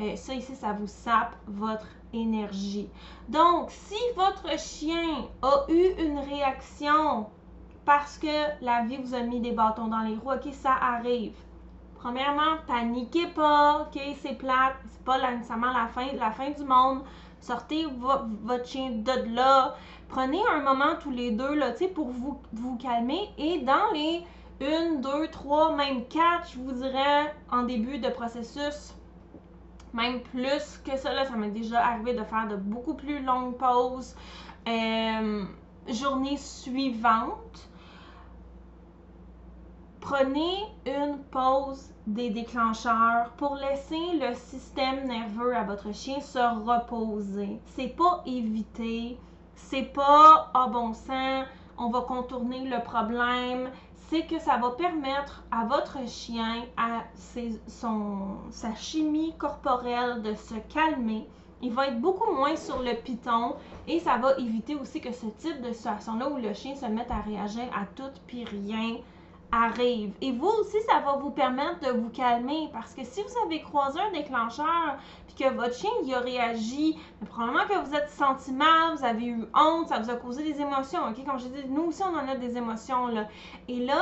euh, 0.02 0.16
ça 0.16 0.34
ici, 0.34 0.56
ça 0.56 0.74
vous 0.74 0.88
sape 0.88 1.36
votre 1.48 1.88
énergie. 2.14 2.90
Donc, 3.28 3.70
si 3.72 4.00
votre 4.16 4.58
chien 4.60 5.28
a 5.42 5.66
eu 5.70 5.94
une 6.00 6.20
réaction 6.20 7.28
parce 7.86 8.18
que 8.18 8.28
la 8.62 8.84
vie 8.84 8.98
vous 8.98 9.14
a 9.16 9.22
mis 9.22 9.40
des 9.40 9.52
bâtons 9.52 9.88
dans 9.88 10.02
les 10.02 10.16
roues, 10.16 10.32
ok, 10.32 10.54
ça 10.54 10.74
arrive. 10.74 11.36
Premièrement, 11.96 12.58
paniquez 12.68 13.28
pas, 13.28 13.82
ok, 13.82 14.02
c'est 14.22 14.38
plate, 14.38 14.76
c'est 14.88 15.04
pas 15.04 15.32
nécessairement 15.32 15.74
la 15.74 15.88
fin, 15.88 16.52
du 16.52 16.64
monde. 16.64 17.02
Sortez 17.42 17.86
votre 17.86 18.66
chien 18.66 18.92
de 18.92 19.36
là. 19.36 19.76
Prenez 20.08 20.42
un 20.54 20.62
moment 20.62 20.96
tous 21.02 21.12
les 21.12 21.32
deux 21.32 21.56
là, 21.56 21.74
pour 21.94 22.10
vous, 22.10 22.40
vous 22.54 22.78
calmer. 22.78 23.30
Et 23.38 23.60
dans 23.60 23.92
les 23.94 24.24
une, 24.62 25.02
deux, 25.02 25.28
trois, 25.30 25.76
même 25.76 26.06
quatre, 26.08 26.50
je 26.54 26.60
vous 26.60 26.74
dirais, 26.74 27.34
en 27.52 27.64
début 27.64 27.98
de 27.98 28.10
processus, 28.10 28.94
même 29.94 30.22
plus 30.22 30.82
que 30.86 30.98
ça, 30.98 31.14
là, 31.14 31.26
ça 31.26 31.36
m'est 31.36 31.50
déjà 31.50 31.86
arrivé 31.86 32.14
de 32.14 32.24
faire 32.24 32.48
de 32.48 32.56
beaucoup 32.56 32.94
plus 32.94 33.24
longues 33.24 33.58
pauses. 33.58 34.16
Euh, 34.68 35.44
journée 35.88 36.38
suivante, 36.38 37.70
Prenez 40.02 40.66
une 40.86 41.20
pause 41.30 41.92
des 42.08 42.30
déclencheurs 42.30 43.30
pour 43.38 43.56
laisser 43.58 44.18
le 44.20 44.34
système 44.34 45.06
nerveux 45.06 45.56
à 45.56 45.64
votre 45.64 45.94
chien 45.94 46.20
se 46.22 46.40
reposer. 46.40 47.60
C'est 47.76 47.96
pas 47.96 48.24
éviter, 48.26 49.20
c'est 49.56 49.94
pas 49.94 50.50
ah 50.54 50.68
bon 50.72 50.94
sang, 50.94 51.44
on 51.78 51.90
va 51.90 52.02
contourner 52.02 52.68
le 52.68 52.82
problème. 52.82 53.70
C'est 54.10 54.26
que 54.26 54.40
ça 54.40 54.58
va 54.58 54.72
permettre 54.72 55.44
à 55.52 55.66
votre 55.66 56.08
chien, 56.08 56.66
à 56.78 57.04
son, 57.68 58.38
sa 58.50 58.74
chimie 58.74 59.36
corporelle 59.38 60.24
de 60.24 60.34
se 60.34 60.56
calmer. 60.74 61.28
Il 61.62 61.74
va 61.74 61.90
être 61.90 62.02
beaucoup 62.02 62.34
moins 62.34 62.56
sur 62.56 62.80
le 62.82 62.96
piton 62.96 63.56
et 63.88 64.00
ça 64.00 64.18
va 64.18 64.36
éviter 64.40 64.76
aussi 64.76 65.00
que 65.00 65.12
ce 65.12 65.28
type 65.28 65.62
de 65.62 65.72
situation-là 65.74 66.28
où 66.28 66.38
le 66.38 66.54
chien 66.54 66.76
se 66.76 66.88
mette 66.88 67.12
à 67.12 67.20
réagir 67.20 67.66
à 67.76 67.86
tout 67.96 68.12
puis 68.26 68.46
rien 68.46 68.98
arrive. 69.52 70.14
Et 70.22 70.32
vous 70.32 70.48
aussi, 70.48 70.78
ça 70.88 71.00
va 71.00 71.18
vous 71.18 71.32
permettre 71.32 71.80
de 71.80 71.98
vous 71.98 72.10
calmer 72.10 72.70
parce 72.72 72.94
que 72.94 73.04
si 73.04 73.22
vous 73.22 73.46
avez 73.46 73.62
croisé 73.62 74.00
un 74.00 74.12
déclencheur 74.12 74.98
puis 75.28 75.46
que 75.46 75.54
votre 75.54 75.76
chien 75.76 75.90
y 76.04 76.14
a 76.14 76.20
réagi, 76.20 76.98
probablement 77.30 77.66
que 77.68 77.88
vous 77.88 77.96
êtes 77.96 78.10
senti 78.10 78.52
mal, 78.52 78.96
vous 78.96 79.06
avez 79.06 79.26
eu 79.26 79.46
honte, 79.56 79.90
ça 79.90 80.00
vous 80.00 80.10
a 80.10 80.16
causé 80.16 80.44
des 80.44 80.62
émotions. 80.62 81.02
OK? 81.10 81.26
Comme 81.26 81.40
je 81.40 81.48
dis, 81.48 81.68
nous 81.70 81.86
aussi, 81.86 82.04
on 82.04 82.16
en 82.16 82.28
a 82.28 82.36
des 82.36 82.58
émotions. 82.58 83.08
Là. 83.08 83.28
Et 83.68 83.80
là, 83.86 84.02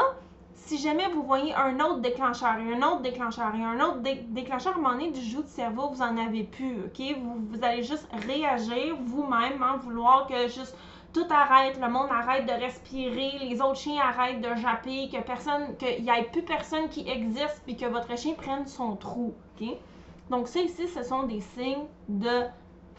si 0.68 0.77
jamais 0.77 1.08
vous 1.13 1.24
voyez 1.24 1.54
un 1.56 1.80
autre 1.80 2.01
déclencheur 2.01 2.58
et 2.58 2.74
un 2.74 2.82
autre 2.82 3.01
déclencheur 3.01 3.56
et 3.56 3.63
un 3.63 3.80
autre 3.80 4.00
déclencheur, 4.01 4.74
à 4.74 4.75
un 4.75 4.82
moment 4.82 4.96
donné, 4.96 5.12
du 5.12 5.22
joug 5.22 5.44
de 5.44 5.48
cerveau, 5.48 5.89
vous 5.89 6.01
en 6.01 6.18
avez 6.18 6.44
plus, 6.44 6.86
OK? 6.86 7.01
Vous, 7.22 7.63
allez 7.63 7.84
juste 7.84 8.08
réagir 8.27 8.98
vous-même, 9.00 9.63
hein, 9.63 9.77
vouloir 9.82 10.27
que 10.27 10.48
juste 10.48 10.75
tout 11.13 11.25
arrête, 11.29 11.79
le 11.79 11.89
monde 11.89 12.09
arrête 12.11 12.45
de 12.45 12.51
respirer, 12.51 13.39
les 13.39 13.61
autres 13.61 13.79
chiens 13.79 14.01
arrêtent 14.01 14.41
de 14.41 14.55
japper, 14.55 15.09
que 15.09 15.21
personne, 15.21 15.75
qu'il 15.77 16.03
n'y 16.03 16.09
ait 16.09 16.23
plus 16.31 16.43
personne 16.43 16.89
qui 16.89 17.07
existe, 17.09 17.61
puis 17.65 17.75
que 17.75 17.85
votre 17.85 18.17
chien 18.17 18.33
prenne 18.33 18.67
son 18.67 18.95
trou. 18.95 19.33
Donc, 20.29 20.47
ça 20.47 20.59
ici, 20.59 20.87
ce 20.87 21.03
sont 21.03 21.23
des 21.23 21.41
signes 21.41 21.85
de 22.09 22.43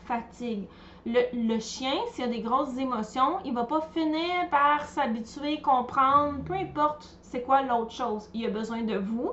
fatigue. 0.04 0.64
Le, 1.06 1.20
le 1.32 1.60
chien, 1.60 1.94
s'il 2.12 2.24
a 2.24 2.28
des 2.28 2.40
grosses 2.40 2.76
émotions, 2.76 3.38
il 3.44 3.54
va 3.54 3.64
pas 3.64 3.80
finir 3.92 4.48
par 4.50 4.84
s'habituer, 4.84 5.60
comprendre, 5.60 6.42
peu 6.44 6.54
importe 6.54 7.18
c'est 7.22 7.42
quoi 7.42 7.62
l'autre 7.62 7.92
chose. 7.92 8.28
Il 8.34 8.46
a 8.46 8.50
besoin 8.50 8.82
de 8.82 8.96
vous. 8.96 9.30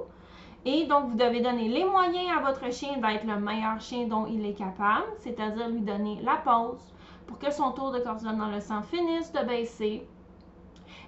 Et 0.65 0.85
donc, 0.85 1.09
vous 1.09 1.15
devez 1.15 1.41
donner 1.41 1.67
les 1.67 1.85
moyens 1.85 2.37
à 2.37 2.41
votre 2.41 2.71
chien 2.73 2.97
d'être 2.97 3.25
le 3.25 3.39
meilleur 3.39 3.79
chien 3.79 4.07
dont 4.07 4.25
il 4.25 4.45
est 4.45 4.53
capable, 4.53 5.05
c'est-à-dire 5.19 5.69
lui 5.69 5.81
donner 5.81 6.19
la 6.23 6.35
pause, 6.37 6.81
pour 7.27 7.39
que 7.39 7.51
son 7.51 7.71
taux 7.71 7.91
de 7.91 7.99
cortisol 7.99 8.37
dans 8.37 8.49
le 8.49 8.59
sang 8.59 8.81
finisse 8.83 9.31
de 9.31 9.39
baisser. 9.45 10.07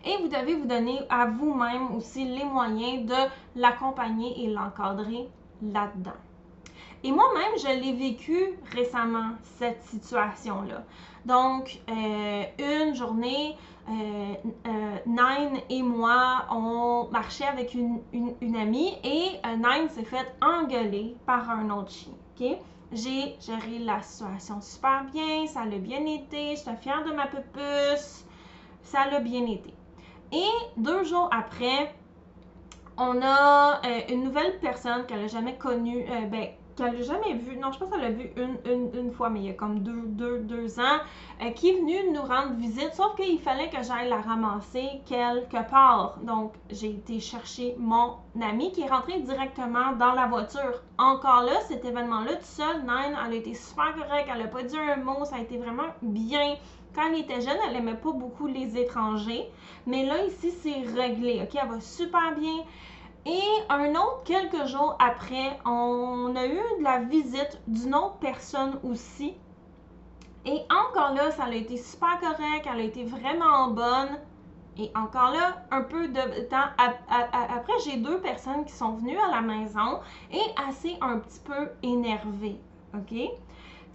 Et 0.05 0.17
vous 0.21 0.27
devez 0.27 0.55
vous 0.55 0.67
donner 0.67 1.00
à 1.09 1.25
vous-même 1.25 1.95
aussi 1.95 2.25
les 2.25 2.45
moyens 2.45 3.05
de 3.05 3.59
l'accompagner 3.59 4.43
et 4.43 4.47
l'encadrer 4.47 5.29
là-dedans. 5.62 6.12
Et 7.03 7.12
moi-même, 7.12 7.57
je 7.57 7.67
l'ai 7.67 7.93
vécu 7.93 8.57
récemment, 8.75 9.31
cette 9.57 9.81
situation-là. 9.83 10.83
Donc, 11.25 11.79
euh, 11.89 12.43
une 12.57 12.95
journée, 12.95 13.55
euh, 13.89 14.33
euh, 14.65 14.97
Nine 15.05 15.59
et 15.69 15.81
moi, 15.83 16.45
on 16.51 17.07
marchait 17.12 17.45
avec 17.45 17.74
une, 17.74 18.01
amie 18.55 18.97
et 19.03 19.39
Nine 19.57 19.89
s'est 19.89 20.05
fait 20.05 20.36
engueuler 20.41 21.15
par 21.25 21.50
un 21.50 21.69
autre 21.69 21.91
chien. 21.91 22.13
J'ai 22.91 23.36
géré 23.41 23.79
la 23.79 24.01
situation 24.01 24.62
super 24.62 25.03
bien, 25.12 25.46
ça 25.48 25.65
l'a 25.65 25.77
bien 25.77 26.06
été, 26.06 26.56
je 26.56 26.62
suis 26.62 26.75
fière 26.82 27.03
de 27.03 27.12
ma 27.12 27.27
pupusse, 27.27 28.25
ça 28.82 29.10
l'a 29.12 29.20
bien 29.20 29.46
été. 29.46 29.74
Et 30.32 30.50
deux 30.77 31.03
jours 31.03 31.29
après, 31.32 31.94
on 32.98 33.22
a 33.22 33.82
euh, 33.86 34.00
une 34.10 34.24
nouvelle 34.24 34.58
personne 34.60 35.06
qu'elle 35.06 35.22
n'a 35.22 35.27
jamais 35.27 35.58
connue, 35.58 36.06
euh, 36.10 36.25
ben, 36.27 36.48
qu'elle 36.77 36.93
n'a 36.93 37.01
jamais 37.01 37.34
vue, 37.34 37.57
non, 37.57 37.72
je 37.72 37.79
pense 37.79 37.89
qu'elle 37.89 38.01
l'a 38.01 38.12
vue 38.12 38.29
une, 38.38 38.89
une, 38.93 39.12
fois, 39.12 39.29
mais 39.29 39.39
il 39.39 39.46
y 39.48 39.50
a 39.50 39.53
comme 39.53 39.79
deux, 39.79 40.03
deux, 40.05 40.39
deux 40.39 40.79
ans, 40.79 41.00
euh, 41.41 41.50
qui 41.51 41.69
est 41.69 41.74
venue 41.74 42.12
nous 42.13 42.22
rendre 42.22 42.53
visite, 42.53 42.93
sauf 42.93 43.15
qu'il 43.15 43.39
fallait 43.39 43.69
que 43.69 43.84
j'aille 43.84 44.07
la 44.10 44.22
ramasser 44.22 45.01
quelque 45.05 45.69
part. 45.69 46.19
Donc, 46.22 46.53
j'ai 46.69 46.91
été 46.91 47.19
chercher 47.19 47.75
mon 47.79 48.15
amie 48.41 48.72
qui 48.72 48.81
est 48.81 48.89
rentrée 48.89 49.19
directement 49.19 49.93
dans 49.93 50.13
la 50.13 50.27
voiture. 50.27 50.81
Encore 50.98 51.41
là, 51.41 51.60
cet 51.67 51.84
événement-là, 51.84 52.36
tout 52.36 52.43
seul, 52.43 52.81
Nine, 52.81 53.17
elle 53.25 53.34
a 53.34 53.36
été 53.36 53.53
super 53.55 53.96
correcte, 53.96 54.29
elle 54.31 54.43
n'a 54.43 54.48
pas 54.48 54.63
dit 54.63 54.77
un 54.77 54.98
mot, 54.98 55.25
ça 55.25 55.38
a 55.38 55.39
été 55.39 55.57
vraiment 55.57 55.89
bien. 56.01 56.55
Quand 56.96 57.10
elle 57.12 57.19
était 57.19 57.41
jeune, 57.41 57.57
elle 57.67 57.75
aimait 57.75 57.96
pas 57.96 58.12
beaucoup 58.12 58.48
les 58.48 58.77
étrangers, 58.77 59.48
mais 59.86 60.05
là, 60.05 60.24
ici, 60.25 60.51
c'est 60.51 61.00
réglé, 61.00 61.41
ok? 61.43 61.60
Elle 61.62 61.69
va 61.69 61.81
super 61.81 62.36
bien. 62.36 62.63
Et 63.27 63.41
un 63.67 63.89
autre, 63.91 64.24
quelques 64.24 64.67
jours 64.67 64.96
après, 65.00 65.60
on 65.65 66.34
a 66.38 66.46
eu 66.46 66.62
de 66.79 66.84
la 66.84 67.00
visite 67.00 67.60
d'une 67.67 67.93
autre 67.93 68.15
personne 68.22 68.79
aussi. 68.84 69.34
Et 70.46 70.62
encore 70.69 71.13
là, 71.13 71.29
ça 71.31 71.43
a 71.43 71.53
été 71.53 71.75
super 71.75 72.22
correct, 72.22 72.65
elle 72.72 72.79
a 72.79 72.84
été 72.84 73.03
vraiment 73.03 73.67
bonne. 73.67 74.17
Et 74.77 74.89
encore 74.96 75.31
là, 75.31 75.65
un 75.72 75.81
peu 75.81 76.07
de 76.07 76.48
temps 76.48 76.69
après, 76.77 77.74
j'ai 77.84 77.98
deux 77.98 78.22
personnes 78.22 78.63
qui 78.63 78.72
sont 78.72 78.93
venues 78.93 79.17
à 79.17 79.29
la 79.29 79.41
maison 79.41 80.00
et 80.31 80.39
assez 80.69 80.96
un 81.01 81.19
petit 81.19 81.41
peu 81.41 81.69
énervées. 81.84 82.62
OK? 82.93 83.13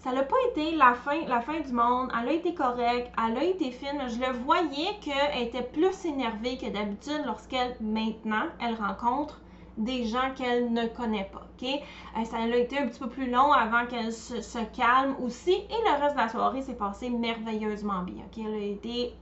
Ça 0.02 0.12
n'a 0.12 0.24
pas 0.24 0.36
été 0.50 0.74
la 0.74 0.94
fin, 0.94 1.60
du 1.60 1.72
monde. 1.72 2.10
Elle 2.20 2.28
a 2.28 2.32
été 2.32 2.54
correcte, 2.54 3.12
elle 3.16 3.38
a 3.38 3.44
été 3.44 3.70
fine. 3.70 4.02
Je 4.08 4.18
le 4.18 4.36
voyais 4.38 4.98
qu'elle 5.00 5.42
était 5.46 5.62
plus 5.62 6.04
énervée 6.04 6.58
que 6.58 6.68
d'habitude 6.68 7.22
lorsqu'elle, 7.24 7.76
maintenant, 7.80 8.46
elle 8.60 8.74
rencontre 8.74 9.40
des 9.78 10.04
gens 10.04 10.32
qu'elle 10.34 10.72
ne 10.72 10.86
connaît 10.88 11.30
pas. 11.32 11.46
Euh, 11.62 12.24
ça 12.24 12.38
a 12.38 12.46
été 12.48 12.78
un 12.78 12.88
petit 12.88 12.98
peu 12.98 13.08
plus 13.08 13.30
long 13.30 13.52
avant 13.52 13.86
qu'elle 13.86 14.12
se, 14.12 14.58
calme 14.76 15.14
aussi. 15.22 15.52
Et 15.52 15.82
le 15.84 16.02
reste 16.02 16.16
de 16.16 16.20
la 16.20 16.28
soirée 16.28 16.62
s'est 16.62 16.74
passé 16.74 17.08
merveilleusement 17.08 18.02
bien. 18.02 18.24
Elle 18.36 18.54
a 18.54 18.64
été 18.64 19.14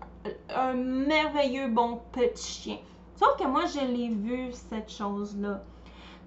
un 0.56 0.72
merveilleux 0.72 1.68
bon 1.68 2.00
petit 2.12 2.62
chien. 2.62 2.78
Sauf 3.16 3.36
que 3.38 3.46
moi, 3.46 3.66
je 3.66 3.80
l'ai 3.80 4.08
vu, 4.08 4.50
cette 4.52 4.90
chose-là. 4.90 5.62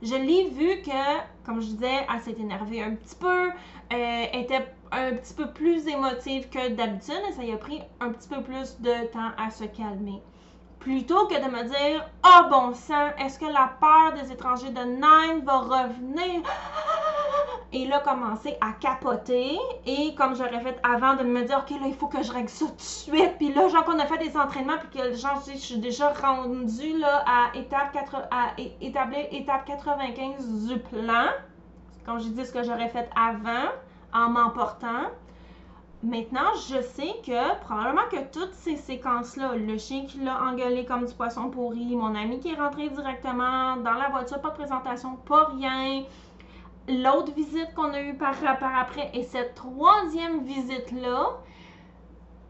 Je 0.03 0.15
l'ai 0.15 0.49
vu 0.49 0.81
que, 0.81 1.45
comme 1.45 1.61
je 1.61 1.67
disais, 1.67 2.05
elle 2.13 2.19
s'est 2.19 2.35
énervée 2.37 2.83
un 2.83 2.95
petit 2.95 3.15
peu, 3.15 3.47
euh, 3.93 4.25
était 4.33 4.67
un 4.91 5.13
petit 5.13 5.33
peu 5.33 5.49
plus 5.53 5.87
émotive 5.87 6.49
que 6.49 6.71
d'habitude 6.71 7.21
et 7.29 7.31
ça 7.31 7.41
y 7.41 7.53
a 7.53 7.57
pris 7.57 7.81
un 8.01 8.11
petit 8.11 8.27
peu 8.27 8.43
plus 8.43 8.81
de 8.81 9.07
temps 9.13 9.31
à 9.37 9.49
se 9.49 9.63
calmer. 9.63 10.21
Plutôt 10.79 11.25
que 11.27 11.35
de 11.35 11.49
me 11.49 11.63
dire 11.63 12.05
Ah 12.21 12.43
oh, 12.43 12.49
bon 12.49 12.73
sang, 12.73 13.15
est-ce 13.17 13.39
que 13.39 13.45
la 13.45 13.71
peur 13.79 14.21
des 14.21 14.29
étrangers 14.29 14.71
de 14.71 14.81
Nine 14.83 15.45
va 15.45 15.59
revenir 15.59 16.41
et 17.73 17.87
là, 17.87 17.99
commencer 17.99 18.55
à 18.61 18.71
capoter. 18.71 19.57
Et 19.85 20.13
comme 20.15 20.35
j'aurais 20.35 20.61
fait 20.61 20.79
avant 20.83 21.15
de 21.15 21.23
me 21.23 21.43
dire, 21.43 21.63
OK, 21.65 21.71
là, 21.71 21.87
il 21.87 21.95
faut 21.95 22.07
que 22.07 22.21
je 22.23 22.31
règle 22.31 22.49
ça 22.49 22.65
tout 22.65 22.75
de 22.75 22.81
suite. 22.81 23.37
Puis 23.37 23.53
là, 23.53 23.67
genre 23.67 23.83
qu'on 23.83 23.99
a 23.99 24.05
fait 24.05 24.19
des 24.19 24.37
entraînements, 24.37 24.77
puis 24.77 25.01
que 25.01 25.13
genre, 25.15 25.41
je 25.45 25.57
suis 25.57 25.77
déjà 25.77 26.09
rendue 26.09 27.03
à, 27.03 27.55
étape 27.57 27.91
4, 27.93 28.15
à 28.31 28.51
établir 28.81 29.25
étape 29.31 29.65
95 29.65 30.67
du 30.67 30.79
plan. 30.79 31.25
Comme 32.05 32.19
je 32.19 32.27
dis 32.27 32.45
ce 32.45 32.51
que 32.51 32.63
j'aurais 32.63 32.89
fait 32.89 33.09
avant, 33.15 33.69
en 34.13 34.29
m'emportant. 34.29 35.09
Maintenant, 36.03 36.53
je 36.67 36.81
sais 36.81 37.13
que 37.25 37.59
probablement 37.61 38.01
que 38.11 38.29
toutes 38.37 38.53
ces 38.53 38.75
séquences-là, 38.75 39.55
le 39.55 39.77
chien 39.77 40.05
qui 40.05 40.19
l'a 40.19 40.43
engueulé 40.43 40.83
comme 40.83 41.05
du 41.05 41.13
poisson 41.13 41.49
pourri, 41.49 41.95
mon 41.95 42.13
ami 42.13 42.41
qui 42.41 42.51
est 42.51 42.55
rentré 42.55 42.89
directement 42.89 43.77
dans 43.77 43.93
la 43.93 44.09
voiture, 44.09 44.41
pas 44.41 44.49
de 44.49 44.55
présentation, 44.55 45.15
pas 45.25 45.45
rien, 45.45 46.03
l'autre 46.87 47.33
visite 47.33 47.73
qu'on 47.75 47.93
a 47.93 48.01
eue 48.01 48.15
par, 48.15 48.35
par 48.59 48.77
après 48.77 49.09
et 49.13 49.23
cette 49.23 49.55
troisième 49.55 50.43
visite-là, 50.43 51.37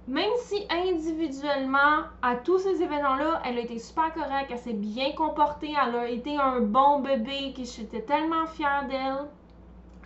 même 0.08 0.32
si 0.42 0.68
individuellement, 0.70 2.04
à 2.22 2.36
tous 2.36 2.60
ces 2.60 2.82
événements-là, 2.82 3.42
elle 3.46 3.58
a 3.58 3.62
été 3.62 3.80
super 3.80 4.14
correcte, 4.14 4.52
elle 4.52 4.58
s'est 4.58 4.74
bien 4.74 5.14
comportée, 5.14 5.74
elle 5.82 5.96
a 5.96 6.10
été 6.10 6.38
un 6.38 6.60
bon 6.60 7.00
bébé, 7.00 7.54
que 7.56 7.64
j'étais 7.64 8.02
tellement 8.02 8.46
fière 8.48 8.86
d'elle. 8.90 9.30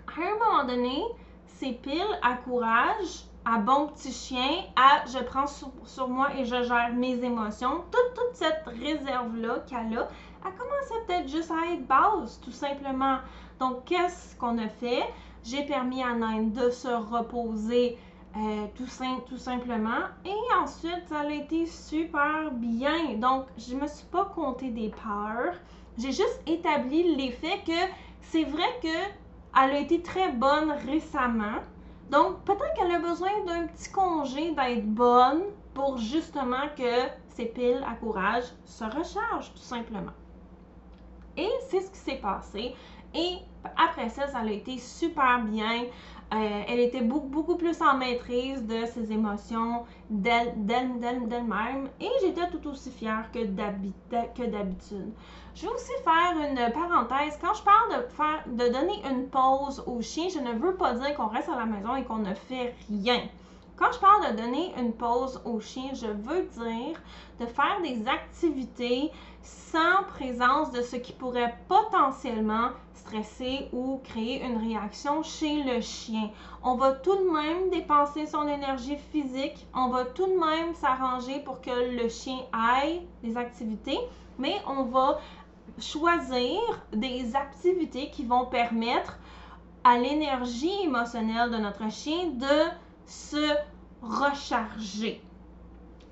À 0.07 0.21
un 0.21 0.37
moment 0.37 0.63
donné, 0.65 1.01
c'est 1.47 1.73
pile 1.81 2.03
à 2.21 2.35
courage, 2.35 3.25
à 3.43 3.57
bon 3.57 3.87
petit 3.87 4.11
chien, 4.11 4.65
à 4.75 5.05
je 5.07 5.23
prends 5.23 5.47
sur, 5.47 5.71
sur 5.85 6.09
moi 6.09 6.27
et 6.37 6.45
je 6.45 6.63
gère 6.63 6.93
mes 6.93 7.23
émotions. 7.23 7.83
Toute, 7.91 8.13
toute 8.13 8.35
cette 8.35 8.65
réserve-là 8.65 9.63
qu'elle 9.67 9.97
a, 9.97 10.07
elle 10.45 10.53
commençait 10.53 11.05
peut-être 11.07 11.27
juste 11.27 11.51
à 11.51 11.73
être 11.73 11.87
basse, 11.87 12.39
tout 12.41 12.51
simplement. 12.51 13.17
Donc, 13.59 13.85
qu'est-ce 13.85 14.35
qu'on 14.35 14.57
a 14.57 14.67
fait? 14.67 15.03
J'ai 15.43 15.63
permis 15.63 16.03
à 16.03 16.13
Nine 16.13 16.51
de 16.51 16.69
se 16.69 16.87
reposer 16.87 17.97
euh, 18.35 18.67
tout, 18.75 19.37
simplement. 19.37 20.03
Et 20.25 20.35
ensuite, 20.61 21.07
ça 21.07 21.21
a 21.21 21.31
été 21.31 21.65
super 21.65 22.51
bien. 22.51 23.15
Donc, 23.15 23.45
je 23.57 23.73
ne 23.75 23.81
me 23.81 23.87
suis 23.87 24.05
pas 24.07 24.25
compté 24.25 24.69
des 24.69 24.89
peurs. 24.89 25.55
J'ai 25.97 26.11
juste 26.11 26.41
établi 26.45 27.15
l'effet 27.15 27.61
que 27.65 27.93
c'est 28.21 28.43
vrai 28.43 28.79
qu'elle 28.81 28.91
a 29.53 29.79
été 29.79 30.01
très 30.03 30.31
bonne 30.31 30.71
récemment. 30.85 31.61
Donc, 32.11 32.43
peut-être 32.43 32.73
qu'elle 32.75 32.91
a 32.91 32.99
besoin 32.99 33.31
d'un 33.47 33.67
petit 33.67 33.89
congé 33.89 34.51
d'être 34.51 34.85
bonne 34.85 35.41
pour 35.73 35.97
justement 35.97 36.67
que 36.77 37.07
ses 37.29 37.45
piles 37.45 37.83
à 37.87 37.95
courage 37.95 38.45
se 38.65 38.83
rechargent, 38.83 39.51
tout 39.53 39.61
simplement. 39.61 40.13
Et 41.37 41.49
c'est 41.69 41.81
ce 41.81 41.91
qui 41.91 41.97
s'est 41.97 42.19
passé. 42.21 42.75
Et 43.13 43.37
après 43.75 44.09
ça, 44.09 44.27
ça 44.27 44.39
a 44.39 44.45
été 44.45 44.77
super 44.77 45.41
bien. 45.43 45.83
Euh, 46.33 46.63
elle 46.67 46.81
était 46.81 47.01
beaucoup, 47.01 47.55
plus 47.55 47.81
en 47.81 47.95
maîtrise 47.97 48.61
de 48.65 48.85
ses 48.85 49.13
émotions 49.13 49.85
d'elle-même 50.09 51.89
et 52.01 52.09
j'étais 52.21 52.49
tout 52.49 52.67
aussi 52.67 52.91
fière 52.91 53.31
que 53.31 53.45
d'habitude. 53.45 55.13
Je 55.55 55.61
vais 55.61 55.71
aussi 55.73 55.93
faire 56.03 56.35
une 56.37 56.73
parenthèse. 56.73 57.39
Quand 57.41 57.53
je 57.53 57.63
parle 57.63 58.05
de 58.47 58.67
donner 58.73 59.01
une 59.09 59.27
pause 59.29 59.81
au 59.87 60.01
chien, 60.01 60.27
je 60.29 60.39
ne 60.39 60.51
veux 60.51 60.75
pas 60.75 60.93
dire 60.95 61.15
qu'on 61.15 61.27
reste 61.27 61.47
à 61.47 61.55
la 61.55 61.65
maison 61.65 61.95
et 61.95 62.03
qu'on 62.03 62.17
ne 62.17 62.33
fait 62.33 62.75
rien. 62.89 63.21
Quand 63.77 63.91
je 63.91 63.99
parle 63.99 64.31
de 64.31 64.41
donner 64.41 64.73
une 64.79 64.91
pause 64.91 65.39
au 65.45 65.59
chien, 65.59 65.91
je 65.93 66.07
veux 66.07 66.43
dire 66.43 66.99
de 67.39 67.45
faire 67.45 67.79
des 67.83 68.07
activités 68.07 69.11
sans 69.43 70.03
présence 70.07 70.71
de 70.71 70.81
ce 70.81 70.95
qui 70.95 71.13
pourrait 71.13 71.55
potentiellement 71.67 72.69
stresser 72.95 73.69
ou 73.71 74.01
créer 74.03 74.43
une 74.43 74.57
réaction 74.57 75.21
chez 75.21 75.61
le 75.61 75.79
chien. 75.81 76.31
On 76.63 76.75
va 76.75 76.93
tout 76.93 77.15
de 77.15 77.29
même 77.29 77.69
dépenser 77.69 78.25
son 78.25 78.47
énergie 78.47 78.97
physique, 79.11 79.67
on 79.75 79.89
va 79.89 80.05
tout 80.05 80.25
de 80.25 80.39
même 80.39 80.73
s'arranger 80.73 81.39
pour 81.41 81.61
que 81.61 81.69
le 82.01 82.09
chien 82.09 82.39
aille 82.51 83.03
des 83.21 83.37
activités, 83.37 83.99
mais 84.39 84.55
on 84.67 84.85
va 84.85 85.19
choisir 85.79 86.59
des 86.91 87.35
activités 87.35 88.09
qui 88.09 88.25
vont 88.25 88.47
permettre 88.47 89.19
à 89.83 89.99
l'énergie 89.99 90.81
émotionnelle 90.83 91.51
de 91.51 91.57
notre 91.57 91.91
chien 91.91 92.31
de 92.33 92.86
se 93.07 93.55
recharger. 94.01 95.21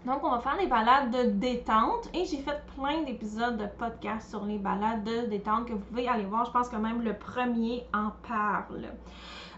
Donc, 0.05 0.23
on 0.23 0.29
va 0.29 0.39
faire 0.39 0.57
des 0.57 0.67
balades 0.67 1.11
de 1.11 1.31
détente 1.31 2.09
et 2.13 2.25
j'ai 2.25 2.37
fait 2.37 2.63
plein 2.75 3.01
d'épisodes 3.03 3.57
de 3.57 3.65
podcast 3.65 4.29
sur 4.29 4.45
les 4.45 4.59
balades 4.59 5.03
de 5.03 5.25
détente 5.27 5.67
que 5.67 5.73
vous 5.73 5.79
pouvez 5.79 6.07
aller 6.07 6.25
voir. 6.25 6.45
Je 6.45 6.51
pense 6.51 6.69
que 6.69 6.75
même 6.75 7.01
le 7.01 7.17
premier 7.17 7.85
en 7.93 8.11
parle. 8.27 8.85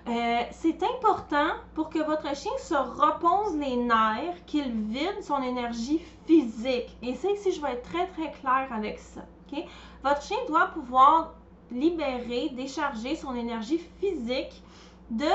Euh, 0.08 0.42
c'est 0.52 0.82
important 0.84 1.50
pour 1.76 1.90
que 1.90 2.00
votre 2.00 2.34
chien 2.34 2.52
se 2.60 2.76
repose 2.76 3.58
les 3.58 3.76
nerfs, 3.76 4.46
qu'il 4.46 4.72
vide 4.72 5.22
son 5.22 5.42
énergie 5.42 6.02
physique. 6.26 6.98
Et 7.02 7.14
c'est 7.16 7.34
ici, 7.34 7.52
je 7.52 7.62
vais 7.62 7.74
être 7.74 7.90
très 7.90 8.08
très 8.08 8.32
claire 8.32 8.70
avec 8.72 9.00
ça. 9.00 9.22
Votre 10.04 10.22
chien 10.22 10.38
doit 10.48 10.68
pouvoir 10.68 11.34
libérer, 11.72 12.50
décharger 12.56 13.16
son 13.16 13.36
énergie 13.36 13.82
physique 14.00 14.64
de 15.10 15.26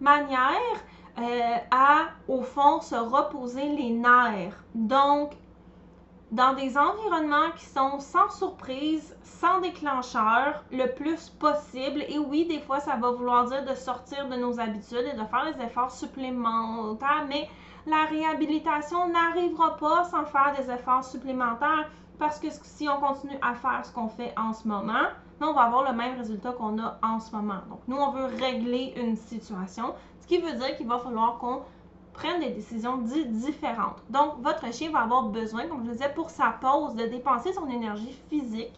manière 0.00 0.76
euh, 1.20 1.56
à, 1.70 2.08
au 2.28 2.42
fond, 2.42 2.80
se 2.80 2.94
reposer 2.94 3.68
les 3.76 3.90
nerfs. 3.90 4.64
Donc, 4.74 5.32
dans 6.30 6.54
des 6.54 6.78
environnements 6.78 7.50
qui 7.56 7.64
sont 7.64 7.98
sans 7.98 8.30
surprise, 8.30 9.16
sans 9.22 9.60
déclencheur, 9.60 10.64
le 10.70 10.86
plus 10.94 11.30
possible. 11.30 12.04
Et 12.08 12.18
oui, 12.18 12.46
des 12.46 12.60
fois, 12.60 12.78
ça 12.80 12.96
va 12.96 13.10
vouloir 13.10 13.46
dire 13.46 13.64
de 13.64 13.74
sortir 13.74 14.28
de 14.28 14.36
nos 14.36 14.60
habitudes 14.60 15.08
et 15.12 15.16
de 15.16 15.24
faire 15.24 15.52
des 15.52 15.64
efforts 15.64 15.90
supplémentaires, 15.90 17.26
mais 17.28 17.48
la 17.86 18.04
réhabilitation 18.04 19.08
n'arrivera 19.08 19.76
pas 19.76 20.04
sans 20.04 20.24
faire 20.24 20.54
des 20.56 20.70
efforts 20.70 21.04
supplémentaires 21.04 21.88
parce 22.18 22.38
que 22.38 22.48
si 22.62 22.88
on 22.88 23.00
continue 23.00 23.38
à 23.40 23.54
faire 23.54 23.80
ce 23.84 23.92
qu'on 23.92 24.08
fait 24.08 24.34
en 24.36 24.52
ce 24.52 24.68
moment, 24.68 25.08
on 25.46 25.52
va 25.52 25.62
avoir 25.62 25.90
le 25.90 25.96
même 25.96 26.18
résultat 26.18 26.52
qu'on 26.52 26.78
a 26.78 26.98
en 27.02 27.20
ce 27.20 27.34
moment. 27.34 27.60
Donc, 27.68 27.80
nous, 27.88 27.96
on 27.96 28.10
veut 28.10 28.24
régler 28.24 28.94
une 28.96 29.16
situation, 29.16 29.94
ce 30.20 30.26
qui 30.26 30.38
veut 30.38 30.52
dire 30.52 30.76
qu'il 30.76 30.86
va 30.86 30.98
falloir 30.98 31.38
qu'on 31.38 31.62
prenne 32.12 32.40
des 32.40 32.50
décisions 32.50 32.98
différentes. 32.98 34.02
Donc, 34.10 34.40
votre 34.40 34.72
chien 34.72 34.90
va 34.90 35.00
avoir 35.00 35.24
besoin, 35.24 35.66
comme 35.66 35.82
je 35.84 35.88
le 35.88 35.92
disais, 35.92 36.12
pour 36.14 36.30
sa 36.30 36.50
pause, 36.60 36.94
de 36.94 37.06
dépenser 37.06 37.52
son 37.52 37.68
énergie 37.68 38.18
physique 38.28 38.72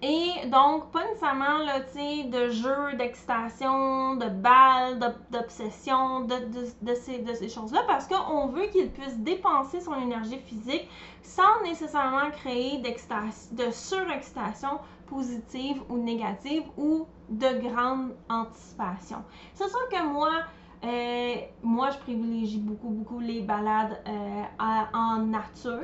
et 0.00 0.46
donc, 0.46 0.92
pas 0.92 1.04
nécessairement 1.08 1.58
là, 1.58 1.80
de 1.80 2.50
jeux, 2.50 2.96
d'excitation, 2.96 4.14
de 4.14 4.28
balles, 4.28 5.00
d'obsession, 5.30 6.20
de, 6.20 6.36
de, 6.82 6.94
ces, 6.94 7.18
de 7.18 7.34
ces 7.34 7.48
choses-là, 7.48 7.82
parce 7.88 8.06
qu'on 8.06 8.46
veut 8.46 8.66
qu'il 8.66 8.90
puisse 8.90 9.18
dépenser 9.18 9.80
son 9.80 9.94
énergie 9.94 10.38
physique 10.38 10.88
sans 11.22 11.62
nécessairement 11.64 12.30
créer 12.30 12.78
de 12.78 13.70
surexcitation 13.72 14.78
positive 15.08 15.82
ou 15.88 15.98
négative 15.98 16.64
ou 16.76 17.06
de 17.28 17.68
grande 17.68 18.14
anticipation. 18.28 19.18
C'est 19.54 19.68
sûr 19.68 19.88
que 19.90 20.02
moi, 20.06 20.30
euh, 20.84 21.34
moi, 21.62 21.90
je 21.90 21.98
privilégie 21.98 22.58
beaucoup, 22.58 22.88
beaucoup 22.88 23.20
les 23.20 23.40
balades 23.40 24.00
euh, 24.06 24.42
en 24.94 25.18
nature 25.18 25.80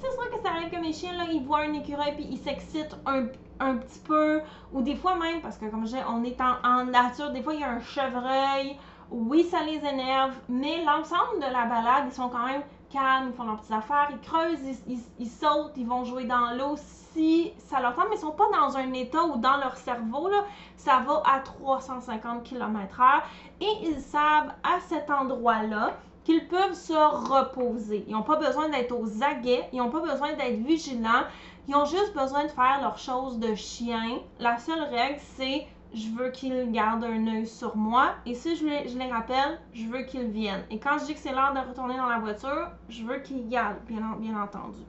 c'est 0.00 0.12
sûr 0.12 0.30
que 0.30 0.42
ça 0.42 0.50
arrive 0.50 0.70
que 0.70 0.80
mes 0.80 0.92
chiens, 0.92 1.12
là, 1.16 1.24
ils 1.30 1.42
voient 1.44 1.60
un 1.60 1.72
écureuil 1.72 2.14
puis 2.14 2.26
ils 2.30 2.38
s'excitent 2.38 2.96
un, 3.06 3.26
un, 3.60 3.76
petit 3.76 4.00
peu. 4.00 4.40
Ou 4.72 4.82
des 4.82 4.96
fois 4.96 5.16
même, 5.16 5.40
parce 5.40 5.58
que 5.58 5.66
comme 5.66 5.80
je 5.80 5.92
disais, 5.92 6.04
on 6.08 6.22
est 6.24 6.38
en, 6.40 6.84
nature, 6.84 7.30
des 7.30 7.42
fois 7.42 7.54
il 7.54 7.60
y 7.60 7.64
a 7.64 7.70
un 7.70 7.80
chevreuil. 7.80 8.76
Oui, 9.10 9.44
ça 9.44 9.62
les 9.62 9.76
énerve, 9.76 10.34
mais 10.48 10.82
l'ensemble 10.84 11.36
de 11.36 11.52
la 11.52 11.66
balade, 11.66 12.04
ils 12.06 12.12
sont 12.12 12.28
quand 12.28 12.46
même 12.46 12.62
ils 12.94 13.32
font 13.32 13.44
leurs 13.44 13.56
petites 13.58 13.72
affaires, 13.72 14.08
ils 14.10 14.20
creusent, 14.20 14.78
ils, 15.18 15.28
sautent, 15.28 15.72
ils 15.76 15.86
vont 15.86 16.04
jouer 16.04 16.24
dans 16.24 16.56
l'eau 16.56 16.76
si 16.76 17.52
ça 17.58 17.80
leur 17.80 17.94
tente, 17.94 18.06
mais 18.10 18.16
ils 18.16 18.20
sont 18.20 18.32
pas 18.32 18.48
dans 18.52 18.76
un 18.76 18.92
état 18.92 19.24
où 19.24 19.36
dans 19.36 19.56
leur 19.56 19.76
cerveau, 19.76 20.28
là, 20.28 20.44
ça 20.76 21.00
va 21.06 21.22
à 21.24 21.40
350 21.40 22.44
km/h 22.44 23.22
et 23.60 23.88
ils 23.88 24.00
savent 24.00 24.52
à 24.62 24.80
cet 24.88 25.10
endroit-là 25.10 25.96
qu'ils 26.24 26.48
peuvent 26.48 26.74
se 26.74 26.92
reposer. 26.92 28.04
Ils 28.08 28.12
n'ont 28.12 28.22
pas 28.22 28.36
besoin 28.36 28.68
d'être 28.68 28.92
aux 28.92 29.22
aguets, 29.22 29.68
ils 29.72 29.78
n'ont 29.78 29.90
pas 29.90 30.00
besoin 30.00 30.32
d'être 30.32 30.64
vigilants, 30.64 31.24
ils 31.68 31.74
ont 31.74 31.84
juste 31.84 32.14
besoin 32.14 32.44
de 32.44 32.50
faire 32.50 32.78
leurs 32.80 32.98
choses 32.98 33.38
de 33.38 33.54
chien. 33.54 34.18
La 34.38 34.58
seule 34.58 34.82
règle, 34.82 35.20
c'est 35.36 35.66
je 35.94 36.08
veux 36.10 36.30
qu'ils 36.30 36.72
gardent 36.72 37.04
un 37.04 37.26
œil 37.28 37.46
sur 37.46 37.76
moi 37.76 38.14
et 38.26 38.34
si 38.34 38.56
je 38.56 38.66
les, 38.66 38.88
je 38.88 38.98
les 38.98 39.10
rappelle, 39.10 39.60
je 39.72 39.86
veux 39.86 40.02
qu'ils 40.02 40.28
viennent. 40.28 40.64
Et 40.70 40.78
quand 40.78 40.98
je 40.98 41.04
dis 41.04 41.14
que 41.14 41.20
c'est 41.20 41.32
l'heure 41.32 41.54
de 41.54 41.60
retourner 41.60 41.96
dans 41.96 42.08
la 42.08 42.18
voiture, 42.18 42.68
je 42.88 43.04
veux 43.04 43.18
qu'ils 43.18 43.48
gardent, 43.48 43.78
bien, 43.86 44.00
bien 44.18 44.40
entendu. 44.40 44.82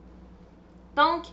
Donc, 0.95 1.25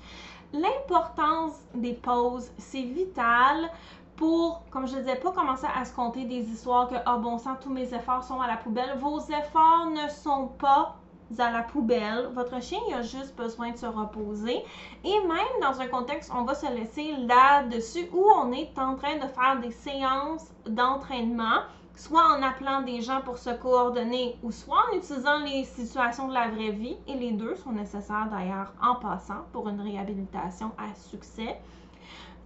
l'importance 0.52 1.54
des 1.74 1.94
pauses, 1.94 2.50
c'est 2.58 2.82
vital 2.82 3.70
pour, 4.16 4.62
comme 4.70 4.86
je 4.86 4.96
disais, 4.96 5.16
pas 5.16 5.32
commencer 5.32 5.66
à 5.74 5.84
se 5.84 5.94
compter 5.94 6.24
des 6.24 6.48
histoires 6.50 6.88
que, 6.88 6.96
ah 7.06 7.16
bon 7.16 7.38
sang, 7.38 7.56
tous 7.60 7.70
mes 7.70 7.94
efforts 7.94 8.24
sont 8.24 8.40
à 8.40 8.46
la 8.46 8.56
poubelle. 8.56 8.98
Vos 8.98 9.20
efforts 9.20 9.86
ne 9.86 10.08
sont 10.08 10.48
pas 10.58 10.96
à 11.40 11.50
la 11.50 11.62
poubelle. 11.62 12.28
Votre 12.34 12.62
chien 12.62 12.78
a 12.94 13.02
juste 13.02 13.36
besoin 13.36 13.70
de 13.70 13.76
se 13.76 13.86
reposer. 13.86 14.62
Et 15.04 15.20
même 15.26 15.60
dans 15.60 15.80
un 15.80 15.86
contexte, 15.86 16.30
on 16.34 16.42
va 16.42 16.54
se 16.54 16.66
laisser 16.72 17.12
là-dessus 17.26 18.08
où 18.12 18.24
on 18.36 18.52
est 18.52 18.78
en 18.78 18.96
train 18.96 19.16
de 19.16 19.28
faire 19.28 19.58
des 19.60 19.70
séances 19.70 20.46
d'entraînement, 20.66 21.62
soit 21.94 22.24
en 22.24 22.42
appelant 22.42 22.82
des 22.82 23.00
gens 23.00 23.20
pour 23.22 23.38
se 23.38 23.50
coordonner 23.50 24.36
ou 24.42 24.50
soit 24.50 24.84
en 24.90 24.96
utilisant 24.96 25.38
les 25.40 25.64
situations 25.64 26.28
de 26.28 26.34
la 26.34 26.48
vraie 26.48 26.72
vie. 26.72 26.96
Et 27.06 27.14
les 27.14 27.32
deux 27.32 27.56
sont 27.56 27.72
nécessaires 27.72 28.28
d'ailleurs 28.30 28.72
en 28.82 28.96
passant 28.96 29.44
pour 29.52 29.68
une 29.68 29.80
réhabilitation 29.80 30.72
à 30.78 30.94
succès 30.94 31.58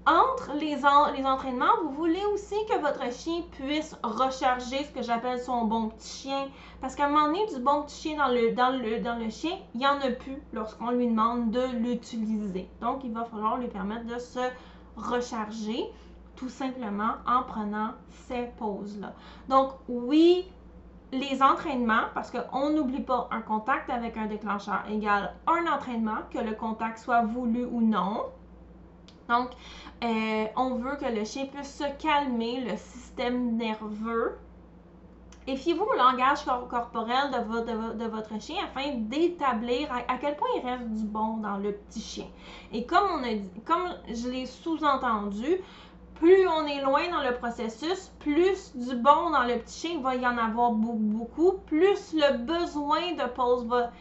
entre 0.07 0.53
les, 0.55 0.85
entraînements, 1.27 1.83
vous 1.83 1.90
voulez 1.90 2.25
aussi 2.33 2.55
que 2.69 2.79
votre 2.81 3.12
chien 3.12 3.42
puisse 3.53 3.97
recharger 4.05 4.85
ce 4.85 4.92
que 4.92 5.03
j'appelle 5.03 5.40
son 5.40 5.64
bon 5.64 5.88
petit 5.88 6.23
chien. 6.23 6.49
Parce 6.81 6.95
qu'à 6.95 7.07
un 7.07 7.09
moment 7.09 7.27
donné, 7.27 7.45
du 7.47 7.61
bon 7.61 7.83
petit 7.83 8.03
chien 8.03 8.16
dans 8.16 8.29
le, 8.29 8.53
dans 8.53 8.71
le, 8.71 9.01
dans 9.01 9.16
le 9.16 9.31
chien, 9.31 9.59
il 9.75 9.81
n'y 9.81 9.87
en 9.87 10.01
a 10.01 10.11
plus 10.11 10.40
lorsqu'on 10.53 10.90
lui 10.90 11.09
demande 11.09 11.51
de 11.51 11.66
l'utiliser. 11.79 12.69
Donc, 12.81 13.03
il 13.03 13.12
va 13.12 13.25
falloir 13.25 13.57
lui 13.57 13.66
permettre 13.66 14.07
de 14.07 14.19
se 14.19 14.40
recharger 14.97 15.85
tout 16.37 16.49
simplement 16.49 17.14
en 17.27 17.42
prenant 17.42 17.90
ces 18.29 18.45
pauses-là. 18.59 19.12
Donc, 19.49 19.73
oui, 19.88 20.47
les 21.12 21.42
entraînements, 21.42 22.05
parce 22.14 22.31
qu'on 22.31 22.71
n'oublie 22.71 23.03
pas 23.03 23.29
un 23.31 23.40
contact 23.40 23.90
avec 23.90 24.16
un 24.16 24.27
déclencheur 24.27 24.85
égale 24.90 25.35
un 25.47 25.66
entraînement, 25.73 26.19
que 26.31 26.38
le 26.38 26.53
contact 26.53 26.99
soit 26.99 27.23
voulu 27.23 27.64
ou 27.64 27.81
non. 27.81 28.25
Donc, 29.28 29.50
euh, 30.04 30.44
on 30.56 30.76
veut 30.76 30.96
que 30.96 31.06
le 31.06 31.24
chien 31.24 31.46
puisse 31.46 31.76
se 31.76 31.84
calmer, 32.02 32.60
le 32.60 32.76
système 32.76 33.56
nerveux. 33.56 34.38
Et 35.48 35.56
fiez-vous 35.56 35.84
au 35.84 35.94
langage 35.94 36.44
corporel 36.68 37.30
de, 37.30 38.04
votre 38.06 38.40
chien 38.40 38.56
afin 38.64 38.94
d'établir 38.96 39.88
à, 39.92 40.18
quel 40.20 40.36
point 40.36 40.48
il 40.56 40.66
reste 40.66 40.88
du 40.90 41.04
bon 41.04 41.36
dans 41.36 41.56
le 41.56 41.72
petit 41.72 42.00
chien. 42.00 42.26
Et 42.72 42.84
comme, 42.84 43.06
on 43.20 43.22
a 43.22 43.36
comme 43.64 43.94
je 44.08 44.28
l'ai 44.28 44.46
sous-entendu, 44.46 45.60
plus 46.16 46.48
on 46.48 46.66
est 46.66 46.82
loin 46.82 47.08
dans 47.10 47.22
le 47.22 47.36
processus, 47.36 48.10
plus 48.18 48.74
du 48.74 48.96
bon 48.96 49.30
dans 49.30 49.44
le 49.44 49.58
petit 49.58 49.88
chien, 49.88 50.00
va 50.00 50.16
y 50.16 50.26
en 50.26 50.36
avoir 50.36 50.72
beaucoup, 50.72 50.98
beaucoup 50.98 51.52
plus 51.66 52.12
le 52.12 52.38
besoin 52.38 53.12
de 53.12 53.28
pause 53.28 53.66
va, 53.66 53.92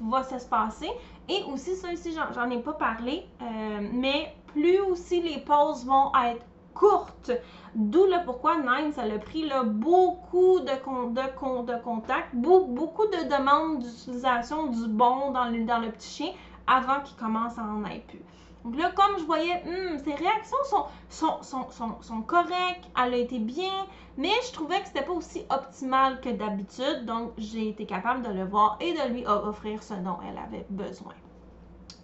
va 0.00 0.22
s'espacer. 0.22 0.90
Et 1.28 1.42
aussi, 1.52 1.76
ça 1.76 1.92
ici, 1.92 2.16
j'en 2.34 2.50
ai 2.50 2.58
pas 2.58 2.72
parlé, 2.72 3.26
euh, 3.42 3.88
mais 3.92 4.34
plus 4.52 4.78
aussi 4.80 5.20
les 5.20 5.38
pauses 5.38 5.84
vont 5.84 6.12
être 6.24 6.44
courtes. 6.74 7.32
D'où 7.74 8.04
le 8.04 8.24
pourquoi 8.24 8.56
Nine, 8.56 8.92
ça 8.92 9.02
a 9.02 9.18
pris 9.18 9.50
beaucoup 9.64 10.60
de, 10.60 10.66
de, 10.66 11.82
contacts, 11.82 12.34
beaucoup, 12.34 13.06
de 13.06 13.28
demandes 13.28 13.78
d'utilisation 13.80 14.66
du 14.66 14.88
bon 14.88 15.30
dans 15.30 15.44
le, 15.46 15.90
petit 15.90 16.08
chien 16.08 16.32
avant 16.66 17.00
qu'il 17.02 17.16
commence 17.16 17.58
à 17.58 17.62
en 17.62 17.84
être 17.86 18.06
plus. 18.06 18.22
Donc 18.64 18.76
là, 18.76 18.92
comme 18.94 19.18
je 19.18 19.24
voyais, 19.24 19.62
hmm, 19.64 19.98
ses 20.04 20.14
réactions 20.14 20.86
sont, 21.08 21.42
sont, 21.42 22.22
correctes, 22.22 22.88
elle 22.96 23.14
a 23.14 23.16
été 23.16 23.38
bien, 23.38 23.86
mais 24.16 24.30
je 24.46 24.52
trouvais 24.52 24.80
que 24.80 24.86
c'était 24.86 25.02
pas 25.02 25.12
aussi 25.12 25.44
optimal 25.50 26.20
que 26.20 26.28
d'habitude, 26.28 27.04
donc 27.04 27.32
j'ai 27.38 27.70
été 27.70 27.86
capable 27.86 28.22
de 28.22 28.32
le 28.32 28.44
voir 28.44 28.76
et 28.80 28.92
de 28.92 29.12
lui 29.12 29.26
offrir 29.26 29.82
ce 29.82 29.94
dont 29.94 30.18
elle 30.28 30.38
avait 30.38 30.66
besoin. 30.70 31.14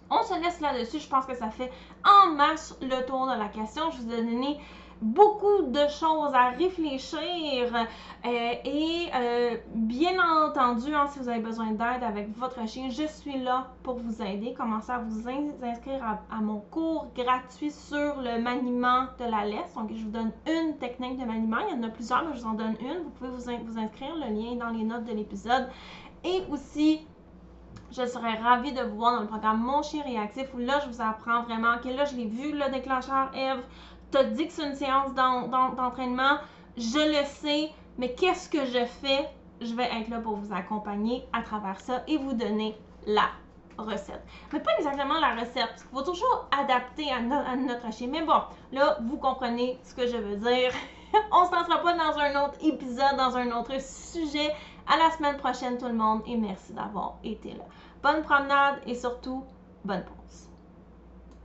On 0.09 0.23
se 0.23 0.33
laisse 0.41 0.59
là-dessus. 0.59 0.99
Je 0.99 1.07
pense 1.07 1.25
que 1.25 1.35
ça 1.35 1.49
fait 1.49 1.71
en 2.05 2.31
masse 2.31 2.77
le 2.81 3.05
tour 3.05 3.27
de 3.27 3.37
la 3.37 3.47
question. 3.47 3.91
Je 3.91 4.01
vous 4.01 4.13
ai 4.13 4.23
donné 4.23 4.59
beaucoup 5.01 5.63
de 5.67 5.87
choses 5.87 6.33
à 6.33 6.49
réfléchir. 6.49 7.73
Euh, 8.25 8.53
et 8.65 9.07
euh, 9.15 9.57
bien 9.73 10.17
entendu, 10.19 10.93
hein, 10.93 11.07
si 11.07 11.19
vous 11.19 11.29
avez 11.29 11.39
besoin 11.39 11.71
d'aide 11.71 12.03
avec 12.03 12.35
votre 12.37 12.67
chien, 12.67 12.89
je 12.89 13.07
suis 13.07 13.39
là 13.39 13.67
pour 13.83 13.95
vous 13.95 14.21
aider. 14.21 14.53
Commencez 14.53 14.91
à 14.91 14.99
vous 14.99 15.27
inscrire 15.63 16.19
à, 16.29 16.41
mon 16.41 16.59
cours 16.59 17.07
gratuit 17.15 17.71
sur 17.71 18.21
le 18.21 18.41
maniement 18.41 19.05
de 19.19 19.25
la 19.25 19.45
laisse. 19.45 19.73
Donc, 19.75 19.91
je 19.93 20.03
vous 20.03 20.11
donne 20.11 20.31
une 20.47 20.77
technique 20.77 21.17
de 21.17 21.25
maniement. 21.25 21.57
Il 21.69 21.77
y 21.77 21.79
en 21.79 21.83
a 21.83 21.89
plusieurs, 21.89 22.25
mais 22.25 22.35
je 22.35 22.41
vous 22.41 22.47
en 22.47 22.53
donne 22.53 22.75
une. 22.81 23.03
Vous 23.03 23.09
pouvez 23.11 23.29
vous, 23.29 23.65
vous 23.65 23.79
inscrire. 23.79 24.15
Le 24.15 24.33
lien 24.33 24.51
est 24.53 24.57
dans 24.57 24.69
les 24.69 24.83
notes 24.83 25.05
de 25.05 25.13
l'épisode. 25.13 25.69
Et 26.25 26.43
aussi, 26.51 27.07
je 27.91 28.05
serais 28.05 28.35
ravie 28.35 28.71
de 28.71 28.81
vous 28.83 28.97
voir 28.97 29.15
dans 29.15 29.21
le 29.21 29.27
programme 29.27 29.61
Mon 29.61 29.81
chien 29.81 30.03
réactif 30.03 30.47
où 30.53 30.57
là, 30.57 30.79
je 30.83 30.89
vous 30.89 31.01
apprends 31.01 31.43
vraiment 31.43 31.77
que 31.77 31.89
là, 31.89 32.05
je 32.05 32.15
l'ai 32.15 32.25
vu, 32.25 32.51
le 32.51 32.71
déclencheur 32.71 33.31
Eve. 33.35 33.63
as 34.15 34.23
dit 34.25 34.47
que 34.47 34.53
c'est 34.53 34.65
une 34.65 34.75
séance 34.75 35.13
d'entraînement. 35.13 36.37
Je 36.77 37.19
le 37.19 37.25
sais, 37.25 37.71
mais 37.97 38.13
qu'est-ce 38.13 38.49
que 38.49 38.65
je 38.65 38.85
fais? 38.85 39.27
Je 39.61 39.73
vais 39.73 39.89
être 39.99 40.09
là 40.09 40.19
pour 40.19 40.35
vous 40.35 40.53
accompagner 40.53 41.25
à 41.33 41.41
travers 41.41 41.79
ça 41.81 42.03
et 42.07 42.17
vous 42.17 42.33
donner 42.33 42.77
la 43.05 43.29
recette. 43.77 44.21
Mais 44.53 44.59
pas 44.59 44.71
exactement 44.77 45.19
la 45.19 45.35
recette, 45.35 45.67
parce 45.67 45.83
faut 45.91 46.01
toujours 46.01 46.47
adapter 46.57 47.11
à, 47.11 47.21
notre 47.21 47.91
chien. 47.93 48.07
Mais 48.09 48.21
bon, 48.21 48.41
là, 48.71 48.97
vous 49.01 49.17
comprenez 49.17 49.79
ce 49.83 49.93
que 49.93 50.07
je 50.07 50.17
veux 50.17 50.37
dire. 50.37 50.71
On 51.31 51.45
se 51.45 51.51
lancera 51.51 51.81
pas 51.81 51.93
dans 51.93 52.17
un 52.19 52.45
autre 52.45 52.55
épisode, 52.61 53.17
dans 53.17 53.35
un 53.35 53.51
autre 53.51 53.81
sujet. 53.81 54.53
À 54.91 54.97
la 54.97 55.11
semaine 55.11 55.37
prochaine 55.37 55.77
tout 55.77 55.85
le 55.85 55.93
monde 55.93 56.23
et 56.25 56.35
merci 56.35 56.73
d'avoir 56.73 57.19
été 57.23 57.53
là. 57.53 57.63
Bonne 58.01 58.23
promenade 58.23 58.81
et 58.87 58.95
surtout, 58.95 59.45
bonne 59.85 60.03
pause. 60.03 60.18